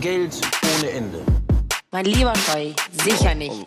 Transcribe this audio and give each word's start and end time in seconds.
Geld 0.00 0.36
ohne 0.78 0.90
Ende. 0.90 1.18
Mein 1.90 2.04
lieber 2.04 2.34
Scheu, 2.36 2.72
sicher 3.04 3.34
nicht. 3.34 3.66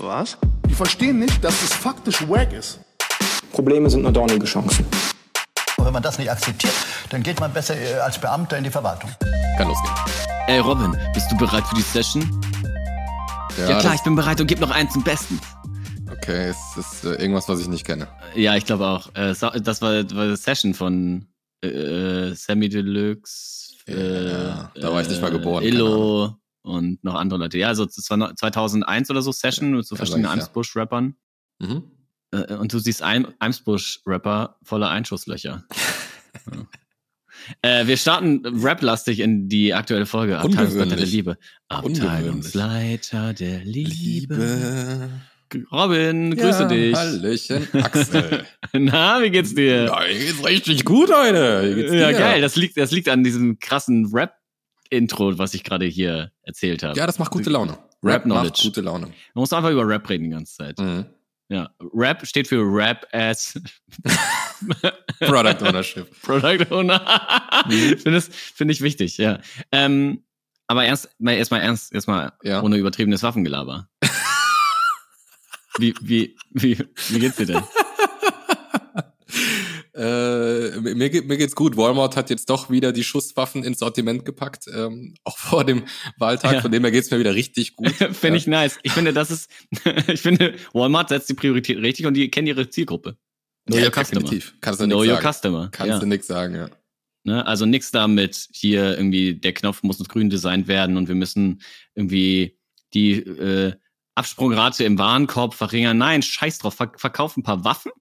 Was? 0.00 0.38
Die 0.66 0.74
verstehen 0.74 1.18
nicht, 1.18 1.42
dass 1.44 1.62
es 1.62 1.74
faktisch 1.74 2.26
wack 2.28 2.52
ist. 2.52 2.80
Probleme 3.52 3.90
sind 3.90 4.02
nur 4.02 4.12
dornige 4.12 4.46
Chancen. 4.46 4.86
Und 5.76 5.84
wenn 5.84 5.92
man 5.92 6.02
das 6.02 6.18
nicht 6.18 6.30
akzeptiert, 6.30 6.72
dann 7.10 7.22
geht 7.22 7.38
man 7.40 7.52
besser 7.52 7.76
äh, 7.76 7.94
als 7.94 8.18
Beamter 8.18 8.56
in 8.56 8.64
die 8.64 8.70
Verwaltung. 8.70 9.10
Kann 9.56 9.68
losgehen. 9.68 9.94
Ey 10.46 10.60
Robin, 10.60 10.96
bist 11.12 11.30
du 11.30 11.36
bereit 11.36 11.66
für 11.66 11.74
die 11.74 11.82
Session? 11.82 12.40
Ja, 13.58 13.78
klar, 13.80 13.94
ich 13.94 14.02
bin 14.02 14.14
bereit 14.14 14.40
und 14.40 14.46
gib 14.46 14.60
noch 14.60 14.70
einen 14.70 14.88
zum 14.90 15.02
Besten. 15.02 15.40
Okay, 16.10 16.48
es 16.48 16.76
ist 16.76 17.04
äh, 17.04 17.14
irgendwas, 17.14 17.48
was 17.48 17.60
ich 17.60 17.68
nicht 17.68 17.84
kenne. 17.84 18.08
Ja, 18.34 18.54
ich 18.54 18.64
glaube 18.64 18.86
auch. 18.86 19.08
Äh, 19.14 19.34
das 19.60 19.82
war, 19.82 19.92
war 20.14 20.26
die 20.28 20.36
Session 20.36 20.74
von 20.74 21.26
äh, 21.62 22.32
Sammy 22.34 22.68
Deluxe. 22.68 23.67
Äh, 23.88 24.30
Ja, 24.30 24.72
da 24.74 24.92
war 24.92 25.02
ich 25.02 25.08
nicht 25.08 25.20
mal 25.20 25.30
geboren, 25.30 25.64
Illo 25.64 26.36
und 26.62 27.02
noch 27.02 27.14
andere 27.14 27.40
Leute. 27.40 27.58
Ja, 27.58 27.68
also 27.68 27.84
das 27.84 28.08
war 28.10 28.16
noch 28.16 28.34
2001 28.34 29.10
oder 29.10 29.22
so 29.22 29.32
Session 29.32 29.72
mit 29.72 29.86
so 29.86 29.96
verschiedenen 29.96 30.26
ja. 30.26 30.32
Eimsbusch-Rappern. 30.32 31.16
Mhm. 31.58 31.82
Äh, 32.30 32.54
und 32.54 32.72
du 32.72 32.78
siehst 32.78 33.02
ein 33.02 33.26
Eimsbusch-Rapper 33.40 34.58
voller 34.62 34.90
Einschusslöcher. 34.90 35.64
ja. 37.62 37.80
äh, 37.80 37.86
wir 37.86 37.96
starten 37.96 38.44
rap-lastig 38.44 39.20
in 39.20 39.48
die 39.48 39.72
aktuelle 39.74 40.06
Folge. 40.06 40.38
Abteilungsleiter 40.38 40.96
der. 40.96 41.06
Liebe. 41.06 41.38
Abteilungsleiter 41.68 43.32
der 43.32 43.64
Liebe. 43.64 45.10
Robin, 45.72 46.36
grüße 46.36 46.62
ja, 46.62 46.68
dich. 46.68 46.94
Hallöchen, 46.96 47.68
Axel. 47.82 48.44
Na, 48.72 49.22
wie 49.22 49.30
geht's 49.30 49.54
dir? 49.54 49.84
ja, 49.86 50.00
mir 50.00 50.18
geht's 50.18 50.44
richtig 50.44 50.84
gut 50.84 51.10
heute. 51.14 51.70
Wie 51.70 51.74
geht's 51.82 51.92
Ja, 51.92 52.08
dir? 52.12 52.18
geil. 52.18 52.40
Das 52.40 52.56
liegt, 52.56 52.76
das 52.76 52.90
liegt 52.90 53.08
an 53.08 53.24
diesem 53.24 53.58
krassen 53.58 54.10
Rap-Intro, 54.12 55.38
was 55.38 55.54
ich 55.54 55.64
gerade 55.64 55.86
hier 55.86 56.32
erzählt 56.42 56.82
habe. 56.82 56.98
Ja, 56.98 57.06
das 57.06 57.18
macht 57.18 57.30
gute 57.32 57.50
Laune. 57.50 57.72
Rap 58.02 58.24
Rap 58.24 58.26
macht 58.26 58.60
gute 58.62 58.80
Laune. 58.80 59.06
Man 59.06 59.14
muss 59.34 59.52
einfach 59.52 59.70
über 59.70 59.86
Rap 59.86 60.08
reden 60.08 60.24
die 60.24 60.30
ganze 60.30 60.54
Zeit. 60.54 60.78
Mhm. 60.78 61.06
Ja. 61.50 61.70
Rap 61.94 62.26
steht 62.26 62.46
für 62.46 62.60
Rap 62.62 63.06
as 63.12 63.58
Product 65.20 65.62
Ownership. 65.66 66.06
Product 66.22 66.66
Owner. 66.70 67.00
Finde 67.68 68.16
es- 68.16 68.28
finde 68.28 68.72
ich 68.72 68.80
wichtig, 68.82 69.18
ja. 69.18 69.40
Ähm, 69.72 70.24
aber 70.66 70.84
erst 70.84 71.08
mal 71.18 71.32
erstmal 71.32 71.62
ernst, 71.62 71.92
erstmal 71.94 72.32
Ja. 72.42 72.62
ohne 72.62 72.76
übertriebenes 72.76 73.22
Waffengelaber. 73.22 73.88
Wie, 75.78 75.94
wie, 76.00 76.36
wie, 76.50 76.78
wie 77.08 77.18
geht's 77.18 77.36
dir 77.36 77.46
denn? 77.46 77.62
Äh, 79.94 80.78
mir, 80.94 81.10
geht- 81.10 81.26
mir 81.26 81.36
geht's 81.36 81.56
gut. 81.56 81.76
Walmart 81.76 82.14
hat 82.14 82.30
jetzt 82.30 82.48
doch 82.50 82.70
wieder 82.70 82.92
die 82.92 83.02
Schusswaffen 83.02 83.64
ins 83.64 83.80
Sortiment 83.80 84.24
gepackt, 84.24 84.66
ähm, 84.72 85.14
auch 85.24 85.36
vor 85.36 85.64
dem 85.64 85.82
Wahltag. 86.18 86.52
Ja. 86.52 86.60
Von 86.60 86.70
dem 86.70 86.84
her 86.84 86.92
geht's 86.92 87.10
mir 87.10 87.18
wieder 87.18 87.34
richtig 87.34 87.74
gut. 87.74 87.90
Finde 88.12 88.36
ich 88.38 88.46
nice. 88.46 88.78
Ich 88.84 88.92
finde, 88.92 89.12
das 89.12 89.32
ist, 89.32 89.50
ich 90.06 90.20
finde, 90.20 90.54
Walmart 90.72 91.08
setzt 91.08 91.28
die 91.28 91.34
Priorität 91.34 91.78
richtig 91.78 92.06
und 92.06 92.14
die 92.14 92.30
kennen 92.30 92.46
ihre 92.46 92.70
Zielgruppe. 92.70 93.16
Know 93.66 93.76
Ja, 93.78 93.86
your 93.86 93.90
customer. 93.90 94.20
definitiv. 94.20 94.54
Kannst 94.60 94.80
du 94.80 94.84
Know 94.86 94.98
your 94.98 95.06
sagen. 95.20 95.32
customer. 95.32 95.68
Kannst 95.72 95.90
ja. 95.90 95.98
du 95.98 96.06
nix 96.06 96.26
sagen, 96.28 96.54
ja. 96.54 96.70
Ne? 97.24 97.44
Also 97.44 97.66
nix 97.66 97.90
damit, 97.90 98.48
hier 98.52 98.96
irgendwie, 98.96 99.34
der 99.34 99.52
Knopf 99.52 99.82
muss 99.82 99.98
grün 100.06 100.30
designt 100.30 100.68
werden 100.68 100.96
und 100.96 101.08
wir 101.08 101.16
müssen 101.16 101.60
irgendwie 101.96 102.56
die 102.94 103.14
äh, 103.14 103.72
Absprungrate 104.18 104.84
im 104.84 104.98
Warenkorb 104.98 105.54
verringern. 105.54 105.96
Nein, 105.98 106.22
scheiß 106.22 106.58
drauf, 106.58 106.74
ver 106.74 106.92
verkauf 106.96 107.36
ein 107.36 107.42
paar 107.42 107.64
Waffen. 107.64 107.92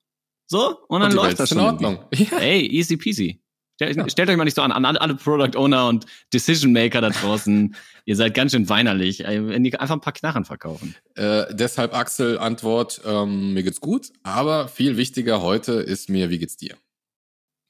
So, 0.50 0.78
und 0.88 1.02
dann 1.02 1.12
Und 1.12 1.16
läuft 1.16 1.28
Welt 1.30 1.40
das 1.40 1.52
ist 1.52 1.58
schon. 1.58 1.59
in 1.59 1.66
Ordnung. 1.66 2.06
Ja. 2.16 2.38
Ey, 2.40 2.66
easy 2.68 2.98
peasy. 2.98 3.42
Stell, 3.76 3.96
Ja. 3.96 4.09
Stellt 4.09 4.30
euch 4.30 4.38
mal 4.38 4.46
nicht 4.46 4.56
so 4.56 4.62
an, 4.62 4.72
an 4.72 4.98
alle 4.98 5.16
Product 5.16 5.56
Owner 5.58 5.88
und 5.88 6.06
Decision 6.34 6.72
Maker 6.74 7.02
da 7.02 7.09
draußen. 7.09 7.76
ihr 8.06 8.16
seid 8.16 8.34
ganz 8.34 8.54
schön 8.54 8.68
weinerlich, 8.70 9.20
wenn 9.20 9.64
die 9.64 9.78
einfach 9.80 9.96
ein 9.96 10.02
paar 10.02 10.14
Knarren 10.14 10.46
verkaufen. 10.46 10.96
Äh, 11.16 11.54
deshalb 11.54 11.94
Axel 11.94 12.40
Antwort, 12.40 13.02
ähm, 13.06 13.54
mir 13.54 13.64
geht's 13.64 13.80
gut, 13.81 14.12
aber 14.24 14.68
viel 14.68 14.97
wichtiger 14.97 15.41
heute 15.41 15.74
ist 15.74 16.09
mir, 16.09 16.30
wie 16.30 16.40
geht's 16.40 16.58
dir? 16.58 16.75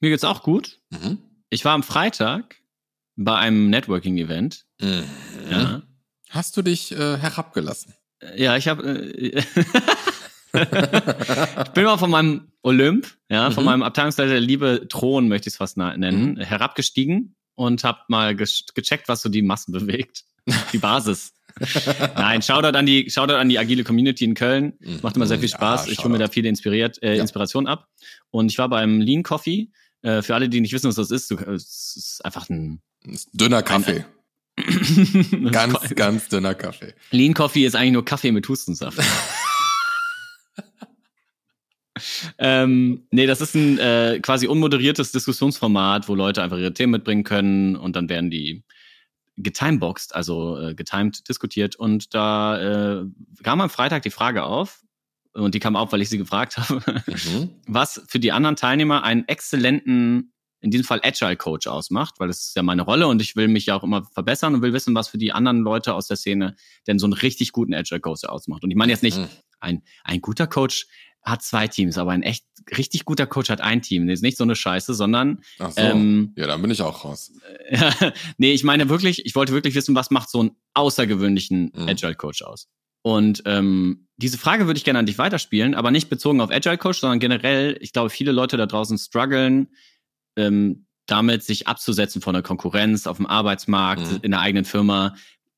Mir 0.00 0.10
geht's 0.10 0.24
auch 0.24 0.42
gut. 0.42 0.80
Mhm. 0.90 1.18
Ich 1.50 1.64
war 1.64 1.72
am 1.74 1.82
Freitag 1.82 2.56
bei 3.16 3.34
einem 3.36 3.68
Networking-Event. 3.68 4.64
Mhm. 4.80 5.04
Ja. 5.50 5.82
Hast 6.30 6.56
du 6.56 6.62
dich 6.62 6.92
äh, 6.92 7.16
herabgelassen? 7.18 7.94
Ja, 8.36 8.56
ich 8.56 8.68
habe. 8.68 8.82
Äh, 8.88 9.42
ich 10.54 11.70
bin 11.72 11.84
mal 11.84 11.98
von 11.98 12.10
meinem 12.10 12.48
Olymp, 12.62 13.06
ja, 13.28 13.50
von 13.50 13.64
Mhm. 13.64 13.66
meinem 13.70 13.82
Abteilungsleiter 13.82 14.30
der 14.30 14.40
Liebe 14.40 14.86
Thron, 14.88 15.28
möchte 15.28 15.48
ich 15.48 15.54
es 15.54 15.58
fast 15.58 15.76
nennen, 15.76 16.32
Mhm. 16.34 16.36
herabgestiegen 16.40 17.34
und 17.54 17.84
habe 17.84 18.00
mal 18.08 18.34
gecheckt, 18.34 19.08
was 19.08 19.22
so 19.22 19.28
die 19.28 19.42
Massen 19.42 19.72
bewegt. 19.72 20.24
Die 20.72 20.78
Basis. 20.78 21.34
Nein, 22.16 22.40
Shoutout 22.40 22.76
an 22.78 22.86
die, 22.86 23.10
Shoutout 23.10 23.34
an 23.34 23.48
die 23.50 23.58
agile 23.58 23.84
Community 23.84 24.24
in 24.24 24.32
Köln. 24.34 24.74
Mhm. 24.80 25.00
Macht 25.02 25.16
immer 25.16 25.26
sehr 25.26 25.38
viel 25.38 25.48
Ja, 25.50 25.56
Spaß. 25.56 25.88
ich 25.88 25.98
hole 25.98 26.08
mir 26.08 26.18
da 26.18 26.24
Shoutout. 26.24 26.32
viel 26.34 26.46
inspiriert, 26.46 27.02
äh, 27.02 27.16
Ja. 27.16 27.20
Inspiration 27.22 27.66
ab. 27.66 27.88
Und 28.30 28.50
ich 28.50 28.56
war 28.58 28.68
beim 28.68 29.00
Lean 29.00 29.22
Coffee. 29.22 29.70
Äh, 30.02 30.22
für 30.22 30.34
alle, 30.36 30.48
die 30.48 30.60
nicht 30.60 30.72
wissen, 30.72 30.86
was 30.88 30.94
das 30.94 31.10
ist, 31.10 31.30
du, 31.30 31.36
es 31.36 31.94
ist 31.96 32.24
einfach 32.24 32.48
ein 32.48 32.80
Dünner 33.34 33.62
Kaffee. 33.62 34.04
Ganz, 35.52 35.94
ganz 35.94 36.28
dünner 36.28 36.54
Kaffee. 36.54 36.94
Lean 37.10 37.34
Coffee 37.34 37.64
ist 37.64 37.74
eigentlich 37.76 37.92
nur 37.92 38.04
Kaffee 38.04 38.32
mit 38.32 38.48
Hustensaft. 38.48 38.98
ähm, 42.38 43.06
nee, 43.10 43.26
das 43.26 43.40
ist 43.40 43.54
ein 43.54 43.78
äh, 43.78 44.20
quasi 44.22 44.46
unmoderiertes 44.46 45.10
Diskussionsformat, 45.12 46.08
wo 46.08 46.14
Leute 46.14 46.42
einfach 46.42 46.58
ihre 46.58 46.72
Themen 46.74 46.92
mitbringen 46.92 47.24
können 47.24 47.74
und 47.76 47.96
dann 47.96 48.08
werden 48.08 48.30
die 48.30 48.62
getimeboxed, 49.36 50.14
also 50.14 50.58
äh, 50.60 50.74
getimed 50.74 51.28
diskutiert. 51.28 51.76
Und 51.76 52.14
da 52.14 53.00
äh, 53.00 53.04
kam 53.42 53.60
am 53.60 53.70
Freitag 53.70 54.02
die 54.02 54.10
Frage 54.10 54.44
auf, 54.44 54.80
und 55.32 55.54
die 55.54 55.60
kam 55.60 55.76
auf, 55.76 55.92
weil 55.92 56.02
ich 56.02 56.08
sie 56.08 56.18
gefragt 56.18 56.56
habe, 56.58 56.80
Mhm. 57.06 57.50
was 57.66 58.02
für 58.08 58.18
die 58.18 58.32
anderen 58.32 58.56
Teilnehmer 58.56 59.02
einen 59.04 59.26
exzellenten, 59.28 60.32
in 60.60 60.70
diesem 60.70 60.84
Fall 60.84 61.00
Agile 61.04 61.36
Coach 61.36 61.66
ausmacht, 61.66 62.14
weil 62.18 62.28
das 62.28 62.48
ist 62.48 62.56
ja 62.56 62.62
meine 62.62 62.82
Rolle 62.82 63.06
und 63.06 63.22
ich 63.22 63.36
will 63.36 63.48
mich 63.48 63.66
ja 63.66 63.76
auch 63.76 63.84
immer 63.84 64.04
verbessern 64.12 64.54
und 64.54 64.62
will 64.62 64.72
wissen, 64.72 64.94
was 64.94 65.08
für 65.08 65.18
die 65.18 65.32
anderen 65.32 65.60
Leute 65.60 65.94
aus 65.94 66.06
der 66.08 66.16
Szene 66.16 66.56
denn 66.86 66.98
so 66.98 67.06
einen 67.06 67.12
richtig 67.12 67.52
guten 67.52 67.74
Agile 67.74 68.00
Coach 68.00 68.24
ausmacht. 68.24 68.64
Und 68.64 68.70
ich 68.70 68.76
meine 68.76 68.92
jetzt 68.92 69.02
nicht, 69.02 69.18
Mhm. 69.18 69.28
ein, 69.60 69.82
ein 70.04 70.20
guter 70.20 70.46
Coach 70.46 70.86
hat 71.22 71.42
zwei 71.42 71.68
Teams, 71.68 71.98
aber 71.98 72.12
ein 72.12 72.22
echt 72.22 72.44
richtig 72.76 73.04
guter 73.04 73.26
Coach 73.26 73.50
hat 73.50 73.60
ein 73.60 73.82
Team. 73.82 74.06
Das 74.06 74.14
ist 74.14 74.22
nicht 74.22 74.36
so 74.38 74.44
eine 74.44 74.54
Scheiße, 74.56 74.94
sondern 74.94 75.42
Ach 75.58 75.70
so. 75.72 75.80
Ähm, 75.80 76.32
ja, 76.36 76.46
dann 76.46 76.62
bin 76.62 76.70
ich 76.70 76.80
auch 76.80 77.04
raus. 77.04 77.32
nee, 78.38 78.52
ich 78.52 78.64
meine 78.64 78.88
wirklich, 78.88 79.26
ich 79.26 79.34
wollte 79.34 79.52
wirklich 79.52 79.74
wissen, 79.74 79.94
was 79.94 80.10
macht 80.10 80.30
so 80.30 80.40
einen 80.40 80.50
außergewöhnlichen 80.74 81.72
Mhm. 81.74 81.88
Agile 81.88 82.14
Coach 82.14 82.42
aus? 82.42 82.68
Und 83.02 83.42
ähm, 83.46 84.08
diese 84.16 84.38
Frage 84.38 84.66
würde 84.66 84.78
ich 84.78 84.84
gerne 84.84 84.98
an 84.98 85.06
dich 85.06 85.18
weiterspielen, 85.18 85.74
aber 85.74 85.90
nicht 85.90 86.08
bezogen 86.10 86.40
auf 86.40 86.50
Agile 86.50 86.78
Coach, 86.78 86.98
sondern 86.98 87.20
generell, 87.20 87.76
ich 87.80 87.92
glaube, 87.92 88.10
viele 88.10 88.32
Leute 88.32 88.56
da 88.56 88.66
draußen 88.66 88.98
strugglen, 88.98 89.68
ähm, 90.38 90.86
damit 91.06 91.42
sich 91.42 91.66
abzusetzen 91.66 92.22
von 92.22 92.32
der 92.34 92.42
Konkurrenz 92.42 93.06
auf 93.06 93.16
dem 93.16 93.26
Arbeitsmarkt, 93.26 94.10
Mhm. 94.10 94.18
in 94.22 94.30
der 94.30 94.40
eigenen 94.40 94.64
Firma. 94.64 95.14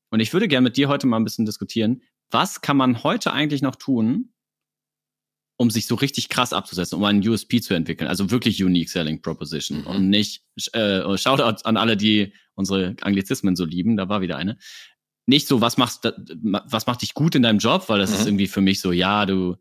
Und 0.09 0.19
ich 0.19 0.33
würde 0.33 0.47
gerne 0.47 0.63
mit 0.65 0.77
dir 0.77 0.87
heute 0.89 1.07
mal 1.07 1.17
ein 1.17 1.23
bisschen 1.23 1.45
diskutieren, 1.45 2.01
was 2.31 2.61
kann 2.61 2.77
man 2.77 3.03
heute 3.03 3.31
eigentlich 3.33 3.61
noch 3.61 3.75
tun, 3.75 4.29
um 5.57 5.69
sich 5.69 5.85
so 5.85 5.95
richtig 5.95 6.29
krass 6.29 6.53
abzusetzen, 6.53 6.97
um 6.97 7.03
einen 7.03 7.27
USP 7.27 7.61
zu 7.61 7.73
entwickeln, 7.75 8.07
also 8.07 8.31
wirklich 8.31 8.63
Unique 8.63 8.89
Selling 8.89 9.21
Proposition 9.21 9.81
Mhm. 9.81 9.87
und 9.87 10.09
nicht, 10.09 10.43
äh, 10.73 11.17
Shoutout 11.17 11.63
an 11.65 11.77
alle, 11.77 11.95
die 11.97 12.33
unsere 12.55 12.95
Anglizismen 13.01 13.55
so 13.55 13.65
lieben, 13.65 13.95
da 13.97 14.09
war 14.09 14.21
wieder 14.21 14.37
eine. 14.37 14.57
Nicht 15.27 15.47
so, 15.47 15.61
was 15.61 15.77
machst, 15.77 16.11
was 16.41 16.87
macht 16.87 17.03
dich 17.03 17.13
gut 17.13 17.35
in 17.35 17.43
deinem 17.43 17.59
Job, 17.59 17.89
weil 17.89 17.99
das 17.99 18.09
Mhm. 18.11 18.15
ist 18.15 18.25
irgendwie 18.25 18.47
für 18.47 18.61
mich 18.61 18.81
so, 18.81 18.91
ja, 18.91 19.25
du 19.27 19.55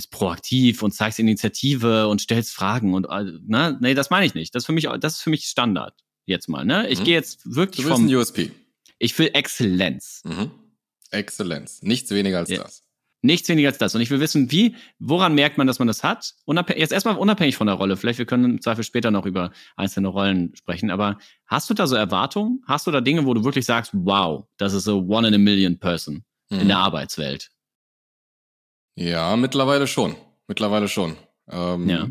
bist 0.00 0.10
proaktiv 0.10 0.82
und 0.82 0.92
zeigst 0.92 1.18
Initiative 1.18 2.08
und 2.08 2.20
stellst 2.20 2.52
Fragen 2.54 2.94
und, 2.94 3.04
äh, 3.10 3.24
ne, 3.46 3.76
nee, 3.80 3.94
das 3.94 4.10
meine 4.10 4.24
ich 4.26 4.34
nicht. 4.34 4.54
Das 4.54 4.62
ist 4.62 4.66
für 4.66 4.72
mich, 4.72 4.88
das 5.00 5.14
ist 5.16 5.20
für 5.22 5.30
mich 5.30 5.44
Standard. 5.46 5.94
Jetzt 6.26 6.48
mal, 6.48 6.64
ne? 6.64 6.88
Ich 6.88 7.00
Mhm. 7.00 7.04
gehe 7.04 7.14
jetzt 7.14 7.44
Du 7.44 7.54
wirklich 7.56 7.84
willst 7.86 7.98
vom, 7.98 8.06
ein 8.08 8.14
USP. 8.14 8.50
ich 8.98 9.18
will 9.18 9.30
Exzellenz. 9.34 10.22
Mhm. 10.24 10.50
Exzellenz. 11.10 11.82
Nichts 11.82 12.10
weniger 12.10 12.38
als 12.38 12.50
Ja. 12.50 12.62
das. 12.62 12.82
Nichts 13.22 13.48
weniger 13.50 13.68
als 13.68 13.76
das. 13.78 13.94
Und 13.94 14.00
ich 14.00 14.08
will 14.10 14.20
wissen, 14.20 14.50
wie, 14.50 14.76
woran 14.98 15.34
merkt 15.34 15.58
man, 15.58 15.66
dass 15.66 15.78
man 15.78 15.88
das 15.88 16.02
hat? 16.02 16.32
Unabhäng 16.46 16.78
jetzt 16.78 16.92
erstmal 16.92 17.16
unabhängig 17.16 17.56
von 17.56 17.66
der 17.66 17.76
Rolle. 17.76 17.98
Vielleicht 17.98 18.18
wir 18.18 18.24
können 18.24 18.44
im 18.44 18.62
Zweifel 18.62 18.82
später 18.84 19.10
noch 19.10 19.26
über 19.26 19.50
einzelne 19.76 20.08
Rollen 20.08 20.54
sprechen. 20.56 20.90
Aber 20.90 21.18
hast 21.46 21.68
du 21.68 21.74
da 21.74 21.86
so 21.86 21.96
Erwartungen? 21.96 22.62
Hast 22.66 22.86
du 22.86 22.90
da 22.90 23.02
Dinge, 23.02 23.26
wo 23.26 23.34
du 23.34 23.44
wirklich 23.44 23.66
sagst, 23.66 23.90
wow, 23.92 24.46
das 24.56 24.72
ist 24.72 24.84
so 24.84 25.00
one 25.06 25.28
in 25.28 25.34
a 25.34 25.38
million 25.38 25.78
person 25.78 26.24
Mhm. 26.50 26.60
in 26.60 26.68
der 26.68 26.78
Arbeitswelt? 26.78 27.50
Ja, 29.00 29.34
mittlerweile 29.36 29.86
schon. 29.86 30.14
Mittlerweile 30.46 30.86
schon. 30.86 31.16
Ähm, 31.48 31.88
Ja. 31.88 32.10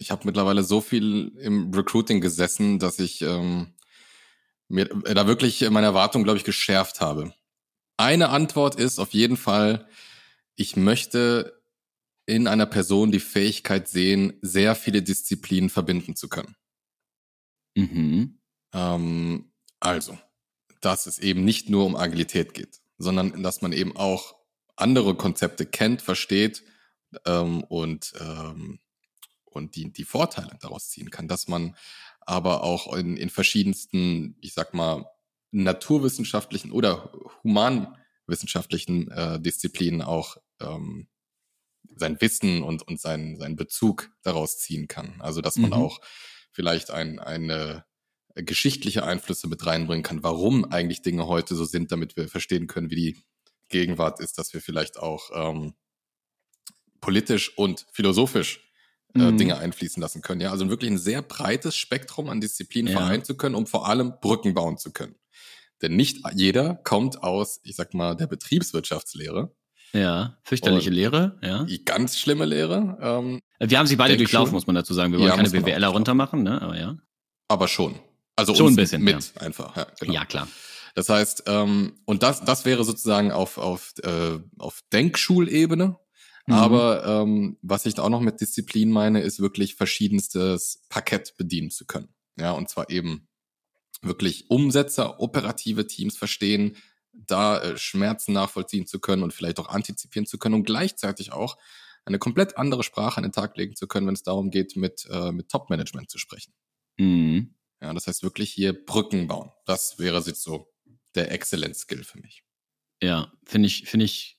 Ich 0.00 0.10
habe 0.10 0.22
mittlerweile 0.26 0.62
so 0.64 0.80
viel 0.80 1.32
im 1.40 1.72
Recruiting 1.72 2.20
gesessen, 2.20 2.78
dass 2.78 2.98
ich 2.98 3.22
ähm, 3.22 3.74
mir 4.68 4.90
äh, 5.04 5.14
da 5.14 5.26
wirklich 5.26 5.68
meine 5.70 5.86
Erwartungen, 5.86 6.24
glaube 6.24 6.38
ich, 6.38 6.44
geschärft 6.44 7.00
habe. 7.00 7.34
Eine 7.96 8.30
Antwort 8.30 8.76
ist 8.76 8.98
auf 8.98 9.12
jeden 9.12 9.36
Fall, 9.36 9.88
ich 10.56 10.76
möchte 10.76 11.60
in 12.26 12.46
einer 12.46 12.66
Person 12.66 13.10
die 13.12 13.20
Fähigkeit 13.20 13.88
sehen, 13.88 14.34
sehr 14.42 14.74
viele 14.74 15.02
Disziplinen 15.02 15.70
verbinden 15.70 16.14
zu 16.14 16.28
können. 16.28 16.56
Mhm. 17.76 18.38
Ähm, 18.72 19.52
also, 19.80 20.18
dass 20.80 21.06
es 21.06 21.18
eben 21.18 21.44
nicht 21.44 21.70
nur 21.70 21.86
um 21.86 21.96
Agilität 21.96 22.54
geht, 22.54 22.80
sondern 22.98 23.42
dass 23.42 23.62
man 23.62 23.72
eben 23.72 23.96
auch 23.96 24.37
andere 24.80 25.14
Konzepte 25.14 25.66
kennt, 25.66 26.02
versteht 26.02 26.64
ähm, 27.24 27.62
und, 27.64 28.12
ähm, 28.20 28.80
und 29.44 29.76
die, 29.76 29.92
die 29.92 30.04
Vorteile 30.04 30.56
daraus 30.60 30.90
ziehen 30.90 31.10
kann, 31.10 31.28
dass 31.28 31.48
man 31.48 31.76
aber 32.20 32.62
auch 32.62 32.94
in, 32.94 33.16
in 33.16 33.30
verschiedensten, 33.30 34.36
ich 34.40 34.52
sag 34.54 34.74
mal, 34.74 35.06
naturwissenschaftlichen 35.50 36.72
oder 36.72 37.12
humanwissenschaftlichen 37.42 39.10
äh, 39.10 39.40
Disziplinen 39.40 40.02
auch 40.02 40.36
ähm, 40.60 41.08
sein 41.96 42.20
Wissen 42.20 42.62
und, 42.62 42.82
und 42.82 43.00
seinen, 43.00 43.36
seinen 43.36 43.56
Bezug 43.56 44.10
daraus 44.22 44.58
ziehen 44.58 44.88
kann. 44.88 45.20
Also 45.20 45.40
dass 45.40 45.56
man 45.56 45.70
mhm. 45.70 45.76
auch 45.76 46.00
vielleicht 46.50 46.90
ein, 46.90 47.18
eine 47.18 47.84
geschichtliche 48.34 49.04
Einflüsse 49.04 49.48
mit 49.48 49.64
reinbringen 49.66 50.02
kann, 50.02 50.22
warum 50.22 50.64
eigentlich 50.70 51.02
Dinge 51.02 51.26
heute 51.26 51.54
so 51.54 51.64
sind, 51.64 51.90
damit 51.90 52.16
wir 52.16 52.28
verstehen 52.28 52.66
können, 52.66 52.90
wie 52.90 52.94
die 52.94 53.16
Gegenwart 53.68 54.20
ist, 54.20 54.38
dass 54.38 54.52
wir 54.54 54.60
vielleicht 54.60 54.98
auch 54.98 55.30
ähm, 55.34 55.74
politisch 57.00 57.56
und 57.56 57.86
philosophisch 57.92 58.60
äh, 59.14 59.18
mhm. 59.18 59.38
Dinge 59.38 59.58
einfließen 59.58 60.00
lassen 60.00 60.22
können. 60.22 60.40
Ja, 60.40 60.50
also 60.50 60.68
wirklich 60.68 60.90
ein 60.90 60.98
sehr 60.98 61.22
breites 61.22 61.76
Spektrum 61.76 62.28
an 62.28 62.40
Disziplinen 62.40 62.92
ja. 62.92 62.98
vereinen 62.98 63.24
zu 63.24 63.36
können, 63.36 63.54
um 63.54 63.66
vor 63.66 63.88
allem 63.88 64.14
Brücken 64.20 64.54
bauen 64.54 64.78
zu 64.78 64.92
können. 64.92 65.14
Denn 65.82 65.96
nicht 65.96 66.18
jeder 66.34 66.74
kommt 66.74 67.22
aus, 67.22 67.60
ich 67.62 67.76
sag 67.76 67.94
mal, 67.94 68.16
der 68.16 68.26
Betriebswirtschaftslehre. 68.26 69.54
Ja, 69.92 70.36
fürchterliche 70.42 70.90
Lehre, 70.90 71.38
ja. 71.42 71.64
Die 71.64 71.82
ganz 71.84 72.18
schlimme 72.18 72.44
Lehre. 72.44 72.98
Ähm, 73.00 73.40
wir 73.58 73.78
haben 73.78 73.86
sie 73.86 73.96
beide 73.96 74.16
durchlaufen, 74.18 74.52
muss 74.52 74.66
man 74.66 74.76
dazu 74.76 74.92
sagen. 74.92 75.12
Wir 75.12 75.18
wollen 75.18 75.30
ja, 75.30 75.36
keine 75.36 75.48
BWLer 75.48 75.88
runtermachen, 75.88 76.42
ne? 76.42 76.60
Aber 76.60 76.78
ja. 76.78 76.98
Aber 77.48 77.68
schon. 77.68 77.98
Also 78.36 78.54
schon 78.54 78.74
ein 78.74 78.76
bisschen 78.76 79.02
mit 79.02 79.32
ja. 79.34 79.40
einfach. 79.40 79.74
Ja, 79.76 79.86
genau. 79.98 80.12
ja, 80.12 80.24
klar. 80.26 80.48
Das 80.98 81.10
heißt, 81.10 81.44
ähm, 81.46 81.92
und 82.06 82.24
das, 82.24 82.40
das 82.40 82.64
wäre 82.64 82.82
sozusagen 82.82 83.30
auf, 83.30 83.56
auf, 83.56 83.92
äh, 84.02 84.40
auf 84.58 84.82
Denkschulebene. 84.92 85.96
Mhm. 86.48 86.52
Aber 86.52 87.06
ähm, 87.06 87.56
was 87.62 87.86
ich 87.86 87.94
da 87.94 88.02
auch 88.02 88.08
noch 88.08 88.20
mit 88.20 88.40
Disziplin 88.40 88.90
meine, 88.90 89.20
ist 89.20 89.38
wirklich 89.38 89.76
verschiedenstes 89.76 90.82
Parkett 90.88 91.36
bedienen 91.36 91.70
zu 91.70 91.86
können. 91.86 92.08
Ja, 92.36 92.50
und 92.50 92.68
zwar 92.68 92.90
eben 92.90 93.28
wirklich 94.02 94.50
Umsetzer, 94.50 95.20
operative 95.20 95.86
Teams 95.86 96.16
verstehen, 96.16 96.76
da 97.12 97.60
äh, 97.60 97.78
Schmerzen 97.78 98.32
nachvollziehen 98.32 98.88
zu 98.88 98.98
können 98.98 99.22
und 99.22 99.32
vielleicht 99.32 99.60
auch 99.60 99.68
antizipieren 99.68 100.26
zu 100.26 100.36
können 100.36 100.56
und 100.56 100.64
gleichzeitig 100.64 101.30
auch 101.30 101.58
eine 102.06 102.18
komplett 102.18 102.58
andere 102.58 102.82
Sprache 102.82 103.18
an 103.18 103.22
den 103.22 103.30
Tag 103.30 103.56
legen 103.56 103.76
zu 103.76 103.86
können, 103.86 104.08
wenn 104.08 104.14
es 104.14 104.24
darum 104.24 104.50
geht, 104.50 104.74
mit, 104.74 105.06
äh, 105.12 105.30
mit 105.30 105.48
Top-Management 105.48 106.10
zu 106.10 106.18
sprechen. 106.18 106.54
Mhm. 106.96 107.54
Ja, 107.80 107.94
das 107.94 108.08
heißt 108.08 108.24
wirklich 108.24 108.50
hier 108.50 108.72
Brücken 108.72 109.28
bauen. 109.28 109.52
Das 109.64 110.00
wäre 110.00 110.20
jetzt 110.26 110.42
so 110.42 110.72
der 111.14 111.32
Excellence-Skill 111.32 112.04
für 112.04 112.18
mich. 112.18 112.42
Ja, 113.02 113.32
finde 113.44 113.66
ich, 113.66 113.84
finde 113.88 114.04
ich 114.04 114.38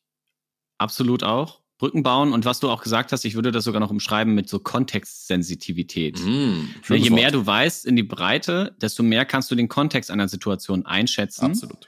absolut 0.77 1.23
auch. 1.23 1.61
Brücken 1.77 2.03
bauen 2.03 2.33
und 2.33 2.43
was 2.43 2.59
du 2.59 2.69
auch 2.69 2.83
gesagt 2.83 3.13
hast, 3.13 3.23
ich 3.23 3.35
würde 3.35 3.51
das 3.51 3.63
sogar 3.63 3.79
noch 3.79 3.89
umschreiben 3.89 4.35
mit 4.35 4.49
so 4.49 4.59
Kontextsensitivität. 4.59 6.19
Mm, 6.19 6.65
Je 6.89 7.09
mehr 7.09 7.31
du 7.31 7.45
weißt 7.45 7.85
in 7.85 7.95
die 7.95 8.03
Breite, 8.03 8.75
desto 8.81 9.01
mehr 9.01 9.23
kannst 9.23 9.49
du 9.49 9.55
den 9.55 9.69
Kontext 9.69 10.11
einer 10.11 10.27
Situation 10.27 10.85
einschätzen. 10.85 11.45
Absolut. 11.45 11.87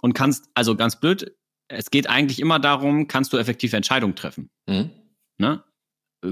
Und 0.00 0.14
kannst, 0.14 0.48
also 0.54 0.76
ganz 0.76 1.00
blöd, 1.00 1.34
es 1.66 1.90
geht 1.90 2.08
eigentlich 2.08 2.38
immer 2.38 2.60
darum, 2.60 3.08
kannst 3.08 3.32
du 3.32 3.36
effektive 3.36 3.76
Entscheidungen 3.76 4.14
treffen. 4.14 4.48
Mm. 4.66 4.82
Ne? 5.38 5.64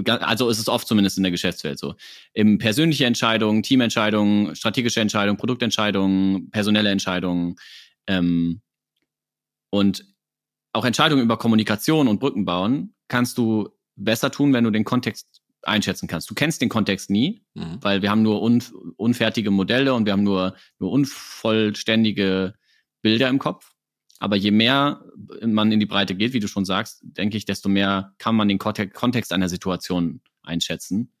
Also 0.07 0.47
ist 0.47 0.59
es 0.59 0.69
oft 0.69 0.87
zumindest 0.87 1.17
in 1.17 1.23
der 1.23 1.31
Geschäftswelt 1.31 1.79
so. 1.79 1.95
Im 2.33 2.59
persönliche 2.59 3.05
Entscheidungen, 3.05 3.61
Teamentscheidungen, 3.61 4.55
strategische 4.55 5.01
Entscheidungen, 5.01 5.37
Produktentscheidungen, 5.37 6.49
personelle 6.49 6.91
Entscheidungen. 6.91 7.55
Ähm, 8.07 8.61
und 9.69 10.05
auch 10.73 10.85
Entscheidungen 10.85 11.23
über 11.23 11.37
Kommunikation 11.37 12.07
und 12.07 12.19
Brücken 12.19 12.45
bauen 12.45 12.95
kannst 13.07 13.37
du 13.37 13.69
besser 13.95 14.31
tun, 14.31 14.53
wenn 14.53 14.63
du 14.63 14.71
den 14.71 14.85
Kontext 14.85 15.41
einschätzen 15.63 16.07
kannst. 16.07 16.29
Du 16.29 16.33
kennst 16.33 16.61
den 16.61 16.69
Kontext 16.69 17.09
nie, 17.09 17.43
mhm. 17.53 17.77
weil 17.81 18.01
wir 18.01 18.09
haben 18.09 18.23
nur 18.23 18.41
un 18.41 18.63
unfertige 18.97 19.51
Modelle 19.51 19.93
und 19.93 20.05
wir 20.05 20.13
haben 20.13 20.23
nur, 20.23 20.55
nur 20.79 20.91
unvollständige 20.91 22.55
Bilder 23.01 23.29
im 23.29 23.39
Kopf. 23.39 23.71
Aber 24.19 24.35
je 24.35 24.51
mehr 24.51 25.03
man 25.41 25.71
in 25.71 25.79
die 25.79 25.85
Breite 25.85 26.15
geht, 26.15 26.33
wie 26.33 26.39
du 26.39 26.47
schon 26.47 26.65
sagst, 26.65 26.99
denke 27.01 27.37
ich, 27.37 27.45
desto 27.45 27.69
mehr 27.69 28.13
kann 28.19 28.35
man 28.35 28.47
den 28.47 28.59
Kontext 28.59 29.33
einer 29.33 29.49
Situation 29.49 30.21
einschätzen. 30.43 31.11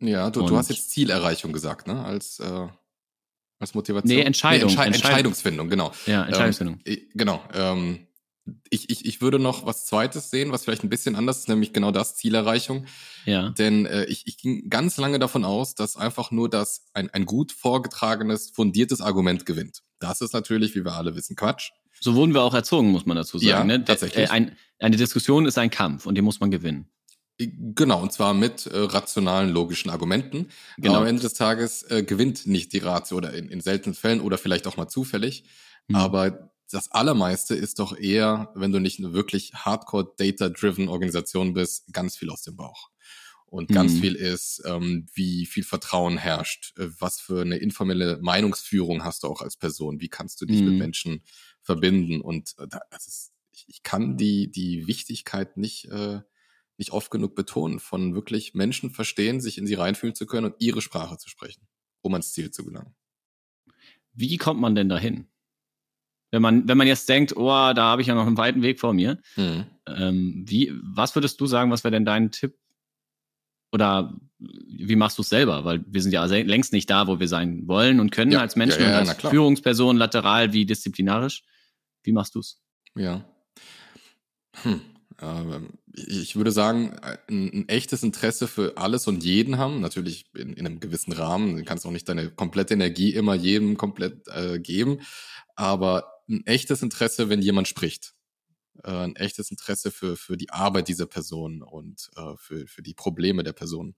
Ja, 0.00 0.30
du, 0.30 0.42
du 0.42 0.56
hast 0.56 0.68
jetzt 0.68 0.90
Zielerreichung 0.90 1.52
gesagt, 1.52 1.86
ne? 1.86 2.04
Als, 2.04 2.38
äh, 2.40 2.68
als 3.58 3.74
Motivation. 3.74 4.16
Nee, 4.16 4.22
Entscheidung. 4.22 4.68
Nee, 4.68 4.72
Entschei 4.74 4.86
Entscheidungsfindung, 4.86 5.68
genau. 5.68 5.92
Ja, 6.06 6.24
Entscheidungsfindung. 6.24 6.80
Ähm, 6.84 6.98
genau. 7.14 7.42
Ähm, 7.54 8.06
ich, 8.70 8.90
ich, 8.90 9.04
ich 9.04 9.20
würde 9.20 9.38
noch 9.38 9.66
was 9.66 9.86
Zweites 9.86 10.30
sehen, 10.30 10.52
was 10.52 10.64
vielleicht 10.64 10.84
ein 10.84 10.88
bisschen 10.88 11.16
anders 11.16 11.38
ist, 11.38 11.48
nämlich 11.48 11.72
genau 11.72 11.90
das, 11.90 12.16
Zielerreichung. 12.16 12.86
Ja. 13.24 13.50
Denn 13.50 13.86
äh, 13.86 14.04
ich, 14.04 14.26
ich 14.26 14.38
ging 14.38 14.68
ganz 14.70 14.96
lange 14.98 15.18
davon 15.18 15.44
aus, 15.44 15.74
dass 15.74 15.96
einfach 15.96 16.30
nur 16.30 16.48
das 16.48 16.86
ein, 16.92 17.10
ein 17.10 17.26
gut 17.26 17.52
vorgetragenes, 17.52 18.50
fundiertes 18.50 19.00
Argument 19.00 19.46
gewinnt. 19.46 19.82
Das 19.98 20.20
ist 20.20 20.32
natürlich, 20.32 20.74
wie 20.74 20.84
wir 20.84 20.92
alle 20.92 21.16
wissen, 21.16 21.34
Quatsch. 21.34 21.70
So 21.98 22.14
wurden 22.14 22.34
wir 22.34 22.42
auch 22.42 22.54
erzogen, 22.54 22.90
muss 22.90 23.06
man 23.06 23.16
dazu 23.16 23.38
sagen. 23.38 23.48
Ja, 23.48 23.78
ne? 23.78 23.84
tatsächlich. 23.84 24.26
Äh, 24.26 24.30
ein, 24.30 24.56
eine 24.78 24.96
Diskussion 24.96 25.46
ist 25.46 25.58
ein 25.58 25.70
Kampf 25.70 26.06
und 26.06 26.14
den 26.14 26.24
muss 26.24 26.40
man 26.40 26.50
gewinnen. 26.50 26.88
Genau, 27.38 28.02
und 28.02 28.12
zwar 28.12 28.32
mit 28.32 28.66
äh, 28.66 28.78
rationalen, 28.78 29.50
logischen 29.50 29.90
Argumenten. 29.90 30.48
Genau. 30.78 30.96
am 30.96 31.06
Ende 31.06 31.22
des 31.22 31.34
Tages 31.34 31.82
äh, 31.82 32.02
gewinnt 32.02 32.46
nicht 32.46 32.72
die 32.72 32.78
Ratio 32.78 33.18
oder 33.18 33.34
in, 33.34 33.50
in 33.50 33.60
seltenen 33.60 33.94
Fällen 33.94 34.20
oder 34.20 34.38
vielleicht 34.38 34.66
auch 34.66 34.76
mal 34.78 34.88
zufällig. 34.88 35.44
Mhm. 35.88 35.96
Aber 35.96 36.50
das 36.70 36.90
Allermeiste 36.92 37.54
ist 37.54 37.78
doch 37.78 37.96
eher, 37.96 38.50
wenn 38.54 38.72
du 38.72 38.80
nicht 38.80 38.98
eine 38.98 39.12
wirklich 39.12 39.52
hardcore 39.54 40.14
data-driven 40.16 40.88
Organisation 40.88 41.52
bist, 41.52 41.92
ganz 41.92 42.16
viel 42.16 42.30
aus 42.30 42.42
dem 42.42 42.56
Bauch. 42.56 42.90
Und 43.44 43.68
ganz 43.68 43.92
mhm. 43.94 44.00
viel 44.00 44.14
ist, 44.16 44.62
ähm, 44.66 45.06
wie 45.14 45.46
viel 45.46 45.62
Vertrauen 45.62 46.18
herrscht, 46.18 46.76
äh, 46.78 46.88
was 46.98 47.20
für 47.20 47.42
eine 47.42 47.58
informelle 47.58 48.18
Meinungsführung 48.20 49.04
hast 49.04 49.22
du 49.22 49.28
auch 49.28 49.40
als 49.40 49.56
Person, 49.56 50.00
wie 50.00 50.08
kannst 50.08 50.40
du 50.40 50.46
dich 50.46 50.60
mhm. 50.60 50.70
mit 50.70 50.78
Menschen 50.78 51.22
verbinden. 51.62 52.20
Und 52.20 52.54
äh, 52.58 52.66
das 52.90 53.06
ist, 53.06 53.32
ich, 53.52 53.66
ich 53.68 53.82
kann 53.82 54.16
die, 54.16 54.50
die 54.50 54.86
Wichtigkeit 54.88 55.56
nicht, 55.56 55.86
äh, 55.86 56.20
nicht 56.78 56.92
oft 56.92 57.10
genug 57.10 57.34
betonen, 57.34 57.80
von 57.80 58.14
wirklich 58.14 58.54
Menschen 58.54 58.90
verstehen, 58.90 59.40
sich 59.40 59.58
in 59.58 59.66
sie 59.66 59.74
reinfühlen 59.74 60.14
zu 60.14 60.26
können 60.26 60.52
und 60.52 60.56
ihre 60.58 60.82
Sprache 60.82 61.16
zu 61.18 61.28
sprechen, 61.28 61.66
um 62.02 62.12
ans 62.14 62.32
Ziel 62.32 62.50
zu 62.50 62.64
gelangen. 62.64 62.94
Wie 64.12 64.36
kommt 64.36 64.60
man 64.60 64.74
denn 64.74 64.88
dahin? 64.88 65.26
Wenn 66.30 66.42
man, 66.42 66.68
wenn 66.68 66.78
man 66.78 66.86
jetzt 66.86 67.08
denkt, 67.08 67.36
oh, 67.36 67.46
da 67.46 67.76
habe 67.76 68.02
ich 68.02 68.08
ja 68.08 68.14
noch 68.14 68.26
einen 68.26 68.36
weiten 68.36 68.62
Weg 68.62 68.80
vor 68.80 68.92
mir. 68.92 69.20
Mhm. 69.36 69.66
Ähm, 69.86 70.44
wie, 70.46 70.72
was 70.82 71.14
würdest 71.14 71.40
du 71.40 71.46
sagen, 71.46 71.70
was 71.70 71.84
wäre 71.84 71.92
denn 71.92 72.04
dein 72.04 72.30
Tipp? 72.30 72.58
Oder 73.72 74.18
wie 74.38 74.96
machst 74.96 75.18
du 75.18 75.22
es 75.22 75.28
selber? 75.28 75.64
Weil 75.64 75.84
wir 75.86 76.02
sind 76.02 76.12
ja 76.12 76.24
längst 76.24 76.72
nicht 76.72 76.90
da, 76.90 77.06
wo 77.06 77.20
wir 77.20 77.28
sein 77.28 77.66
wollen 77.68 78.00
und 78.00 78.10
können 78.10 78.32
ja, 78.32 78.40
als 78.40 78.56
Menschen, 78.56 78.82
ja, 78.82 78.90
ja, 78.90 78.98
als 78.98 79.14
Führungsperson, 79.14 79.96
lateral 79.96 80.52
wie 80.52 80.66
disziplinarisch. 80.66 81.42
Wie 82.02 82.12
machst 82.12 82.34
du 82.34 82.40
es? 82.40 82.62
Ja. 82.94 83.24
Hm. 84.62 84.80
Ähm, 85.20 85.70
ich 85.96 86.36
würde 86.36 86.52
sagen, 86.52 86.98
ein, 87.00 87.18
ein, 87.28 87.68
echtes 87.68 88.02
Interesse 88.02 88.48
für 88.48 88.76
alles 88.76 89.06
und 89.08 89.24
jeden 89.24 89.56
haben, 89.56 89.80
natürlich 89.80 90.26
in, 90.34 90.52
in 90.52 90.66
einem 90.66 90.80
gewissen 90.80 91.12
Rahmen. 91.12 91.56
Du 91.56 91.64
kannst 91.64 91.86
auch 91.86 91.90
nicht 91.90 92.08
deine 92.08 92.30
komplette 92.30 92.74
Energie 92.74 93.14
immer 93.14 93.34
jedem 93.34 93.76
komplett 93.76 94.28
äh, 94.28 94.58
geben, 94.58 95.00
aber 95.54 96.12
ein 96.28 96.46
echtes 96.46 96.82
Interesse, 96.82 97.28
wenn 97.28 97.40
jemand 97.40 97.66
spricht. 97.68 98.14
Äh, 98.84 98.90
ein 98.90 99.16
echtes 99.16 99.50
Interesse 99.50 99.90
für, 99.90 100.16
für 100.16 100.36
die 100.36 100.50
Arbeit 100.50 100.88
dieser 100.88 101.06
Person 101.06 101.62
und 101.62 102.10
äh, 102.16 102.36
für, 102.36 102.66
für 102.66 102.82
die 102.82 102.94
Probleme 102.94 103.42
der 103.42 103.54
Person. 103.54 103.94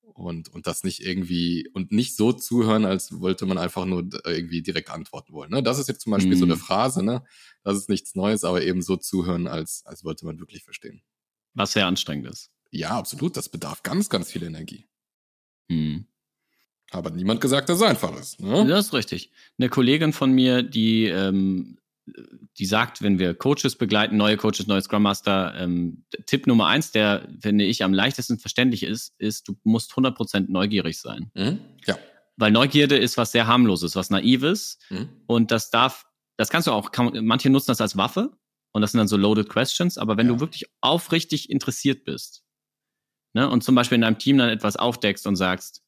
Und, 0.00 0.48
und 0.48 0.66
das 0.66 0.82
nicht 0.82 1.00
irgendwie, 1.00 1.68
und 1.72 1.92
nicht 1.92 2.16
so 2.16 2.32
zuhören, 2.32 2.84
als 2.84 3.20
wollte 3.20 3.46
man 3.46 3.56
einfach 3.56 3.84
nur 3.84 4.08
irgendwie 4.26 4.60
direkt 4.60 4.90
antworten 4.90 5.32
wollen. 5.32 5.52
Ne? 5.52 5.62
Das 5.62 5.78
ist 5.78 5.88
jetzt 5.88 6.00
zum 6.00 6.10
Beispiel 6.10 6.34
mm. 6.34 6.38
so 6.38 6.44
eine 6.44 6.56
mhm. 6.56 6.58
Phrase, 6.58 7.04
ne? 7.04 7.24
Das 7.62 7.76
ist 7.76 7.88
nichts 7.88 8.16
Neues, 8.16 8.42
aber 8.42 8.62
eben 8.62 8.82
so 8.82 8.96
zuhören, 8.96 9.46
als, 9.46 9.86
als 9.86 10.02
wollte 10.02 10.26
man 10.26 10.40
wirklich 10.40 10.64
verstehen. 10.64 11.02
Was 11.54 11.72
sehr 11.72 11.86
anstrengend 11.86 12.28
ist. 12.28 12.50
Ja, 12.70 12.90
absolut. 12.90 13.36
Das 13.36 13.48
bedarf 13.48 13.82
ganz, 13.82 14.08
ganz 14.08 14.30
viel 14.30 14.42
Energie. 14.42 14.86
Mm. 15.68 16.00
Aber 16.90 17.10
niemand 17.10 17.40
gesagt, 17.40 17.68
dass 17.68 17.78
es 17.78 17.82
einfach 17.82 18.14
ist. 18.18 18.40
Ne? 18.40 18.66
Das 18.66 18.86
ist 18.86 18.92
richtig. 18.92 19.30
Eine 19.58 19.68
Kollegin 19.70 20.12
von 20.12 20.32
mir, 20.32 20.62
die, 20.62 21.06
ähm, 21.06 21.78
die 22.58 22.66
sagt, 22.66 23.02
wenn 23.02 23.18
wir 23.18 23.34
Coaches 23.34 23.76
begleiten, 23.76 24.16
neue 24.16 24.36
Coaches, 24.36 24.66
neue 24.66 24.82
Scrum 24.82 25.02
Master, 25.02 25.54
ähm, 25.56 26.04
Tipp 26.26 26.46
Nummer 26.46 26.66
eins, 26.66 26.92
der, 26.92 27.28
finde 27.40 27.64
ich, 27.64 27.82
am 27.82 27.94
leichtesten 27.94 28.38
verständlich 28.38 28.82
ist, 28.82 29.14
ist, 29.18 29.48
du 29.48 29.56
musst 29.62 29.92
100% 29.92 30.50
neugierig 30.50 30.98
sein. 30.98 31.30
Mhm. 31.34 31.60
Ja. 31.86 31.96
Weil 32.36 32.50
Neugierde 32.50 32.96
ist 32.96 33.16
was 33.16 33.32
sehr 33.32 33.46
harmloses, 33.46 33.96
was 33.96 34.10
naives. 34.10 34.78
Mhm. 34.90 35.08
Und 35.26 35.50
das 35.50 35.70
darf, 35.70 36.06
das 36.36 36.50
kannst 36.50 36.66
du 36.66 36.72
auch, 36.72 36.90
kann, 36.90 37.24
manche 37.24 37.48
nutzen 37.48 37.70
das 37.70 37.80
als 37.80 37.96
Waffe. 37.96 38.36
Und 38.72 38.82
das 38.82 38.92
sind 38.92 38.98
dann 38.98 39.08
so 39.08 39.16
loaded 39.16 39.48
questions. 39.48 39.98
Aber 39.98 40.16
wenn 40.16 40.26
ja. 40.26 40.34
du 40.34 40.40
wirklich 40.40 40.64
aufrichtig 40.80 41.50
interessiert 41.50 42.04
bist, 42.04 42.42
ne, 43.34 43.48
und 43.48 43.62
zum 43.62 43.74
Beispiel 43.74 43.96
in 43.96 44.02
deinem 44.02 44.18
Team 44.18 44.38
dann 44.38 44.48
etwas 44.48 44.76
aufdeckst 44.76 45.26
und 45.26 45.36
sagst, 45.36 45.82